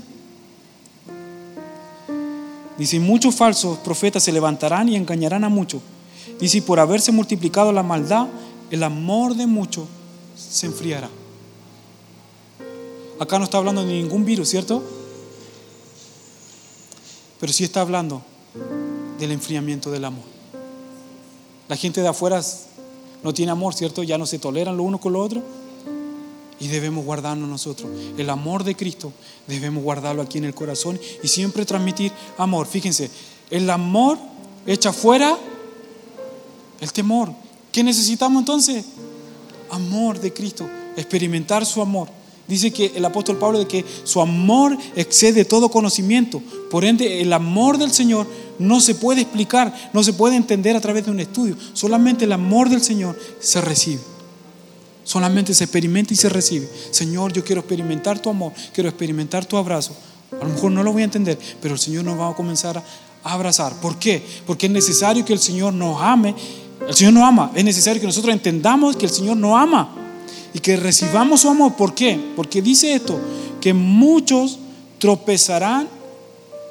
Dice, 2.78 2.98
muchos 2.98 3.34
falsos 3.34 3.78
profetas 3.78 4.22
se 4.22 4.32
levantarán 4.32 4.88
y 4.88 4.96
engañarán 4.96 5.44
a 5.44 5.48
muchos. 5.48 5.82
Dice, 6.40 6.62
por 6.62 6.80
haberse 6.80 7.12
multiplicado 7.12 7.72
la 7.72 7.82
maldad, 7.82 8.28
el 8.70 8.82
amor 8.82 9.34
de 9.34 9.46
muchos 9.46 9.86
se 10.36 10.66
enfriará. 10.66 11.10
Acá 13.20 13.38
no 13.38 13.44
está 13.44 13.58
hablando 13.58 13.84
de 13.84 13.92
ningún 13.92 14.24
virus, 14.24 14.48
¿cierto? 14.48 14.82
Pero 17.38 17.52
sí 17.52 17.64
está 17.64 17.82
hablando 17.82 18.22
del 19.18 19.30
enfriamiento 19.32 19.90
del 19.90 20.06
amor. 20.06 20.24
La 21.68 21.76
gente 21.76 22.00
de 22.00 22.08
afuera 22.08 22.42
no 23.22 23.34
tiene 23.34 23.52
amor, 23.52 23.74
¿cierto? 23.74 24.02
Ya 24.02 24.16
no 24.16 24.24
se 24.24 24.38
toleran 24.38 24.78
lo 24.78 24.84
uno 24.84 24.98
con 24.98 25.12
lo 25.12 25.20
otro. 25.20 25.42
Y 26.60 26.68
debemos 26.68 27.04
guardarnos 27.04 27.46
nosotros. 27.46 27.90
El 28.16 28.30
amor 28.30 28.64
de 28.64 28.74
Cristo 28.74 29.12
debemos 29.46 29.82
guardarlo 29.82 30.22
aquí 30.22 30.38
en 30.38 30.46
el 30.46 30.54
corazón 30.54 30.98
y 31.22 31.28
siempre 31.28 31.66
transmitir 31.66 32.12
amor. 32.38 32.66
Fíjense, 32.66 33.10
el 33.50 33.68
amor 33.68 34.16
echa 34.66 34.94
fuera 34.94 35.36
el 36.80 36.90
temor. 36.90 37.34
¿Qué 37.70 37.84
necesitamos 37.84 38.40
entonces? 38.40 38.82
Amor 39.68 40.18
de 40.18 40.32
Cristo, 40.32 40.66
experimentar 40.96 41.66
su 41.66 41.82
amor. 41.82 42.19
Dice 42.50 42.72
que 42.72 42.90
el 42.96 43.04
apóstol 43.04 43.38
Pablo 43.38 43.60
de 43.60 43.68
que 43.68 43.84
su 44.02 44.20
amor 44.20 44.76
excede 44.96 45.44
todo 45.44 45.70
conocimiento. 45.70 46.42
Por 46.68 46.84
ende, 46.84 47.20
el 47.20 47.32
amor 47.32 47.78
del 47.78 47.92
Señor 47.92 48.26
no 48.58 48.80
se 48.80 48.96
puede 48.96 49.20
explicar, 49.20 49.72
no 49.92 50.02
se 50.02 50.14
puede 50.14 50.34
entender 50.34 50.74
a 50.74 50.80
través 50.80 51.04
de 51.04 51.12
un 51.12 51.20
estudio. 51.20 51.54
Solamente 51.74 52.24
el 52.24 52.32
amor 52.32 52.68
del 52.68 52.82
Señor 52.82 53.16
se 53.38 53.60
recibe. 53.60 54.00
Solamente 55.04 55.54
se 55.54 55.62
experimenta 55.62 56.12
y 56.12 56.16
se 56.16 56.28
recibe. 56.28 56.68
Señor, 56.90 57.32
yo 57.32 57.44
quiero 57.44 57.60
experimentar 57.60 58.18
tu 58.18 58.28
amor, 58.28 58.52
quiero 58.74 58.88
experimentar 58.88 59.46
tu 59.46 59.56
abrazo. 59.56 59.94
A 60.32 60.44
lo 60.44 60.52
mejor 60.52 60.72
no 60.72 60.82
lo 60.82 60.92
voy 60.92 61.02
a 61.02 61.04
entender, 61.04 61.38
pero 61.62 61.74
el 61.74 61.80
Señor 61.80 62.02
nos 62.02 62.18
va 62.18 62.30
a 62.30 62.34
comenzar 62.34 62.78
a 62.78 63.32
abrazar. 63.32 63.74
¿Por 63.74 63.96
qué? 63.96 64.26
Porque 64.44 64.66
es 64.66 64.72
necesario 64.72 65.24
que 65.24 65.34
el 65.34 65.38
Señor 65.38 65.72
nos 65.72 66.02
ame. 66.02 66.34
El 66.88 66.94
Señor 66.96 67.12
nos 67.12 67.22
ama. 67.22 67.52
Es 67.54 67.62
necesario 67.62 68.00
que 68.00 68.08
nosotros 68.08 68.34
entendamos 68.34 68.96
que 68.96 69.06
el 69.06 69.12
Señor 69.12 69.36
nos 69.36 69.56
ama 69.56 69.99
y 70.52 70.60
que 70.60 70.76
recibamos 70.76 71.40
su 71.40 71.48
amor. 71.48 71.74
¿Por 71.74 71.94
qué? 71.94 72.18
Porque 72.36 72.62
dice 72.62 72.94
esto, 72.94 73.18
que 73.60 73.74
muchos 73.74 74.58
tropezarán. 74.98 75.88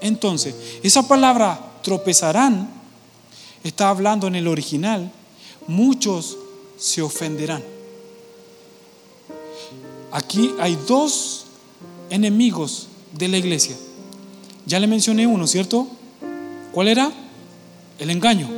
Entonces, 0.01 0.55
esa 0.83 1.07
palabra 1.07 1.59
tropezarán 1.81 2.69
está 3.63 3.89
hablando 3.89 4.27
en 4.27 4.35
el 4.35 4.47
original. 4.47 5.11
Muchos 5.67 6.37
se 6.77 7.01
ofenderán. 7.01 7.63
Aquí 10.11 10.51
hay 10.59 10.77
dos 10.87 11.45
enemigos 12.09 12.87
de 13.13 13.27
la 13.27 13.37
iglesia. 13.37 13.75
Ya 14.65 14.79
le 14.79 14.87
mencioné 14.87 15.27
uno, 15.27 15.47
¿cierto? 15.47 15.87
¿Cuál 16.71 16.87
era? 16.87 17.11
El 17.97 18.09
engaño. 18.09 18.49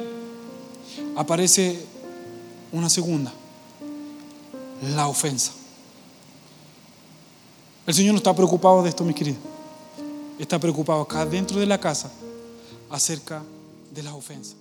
Aparece 1.16 1.80
una 2.72 2.90
segunda, 2.90 3.34
la 4.82 5.08
ofensa. 5.08 5.52
El 7.86 7.94
Señor 7.94 8.14
no 8.14 8.18
está 8.18 8.36
preocupado 8.36 8.84
de 8.84 8.90
esto, 8.90 9.04
mis 9.04 9.16
queridos. 9.16 9.40
Está 10.40 10.60
preocupado 10.60 11.02
acá 11.02 11.26
dentro 11.26 11.60
de 11.60 11.66
la 11.66 11.80
casa 11.80 12.12
acerca 12.90 13.44
de 13.94 14.04
la 14.04 14.14
ofensa. 14.14 14.56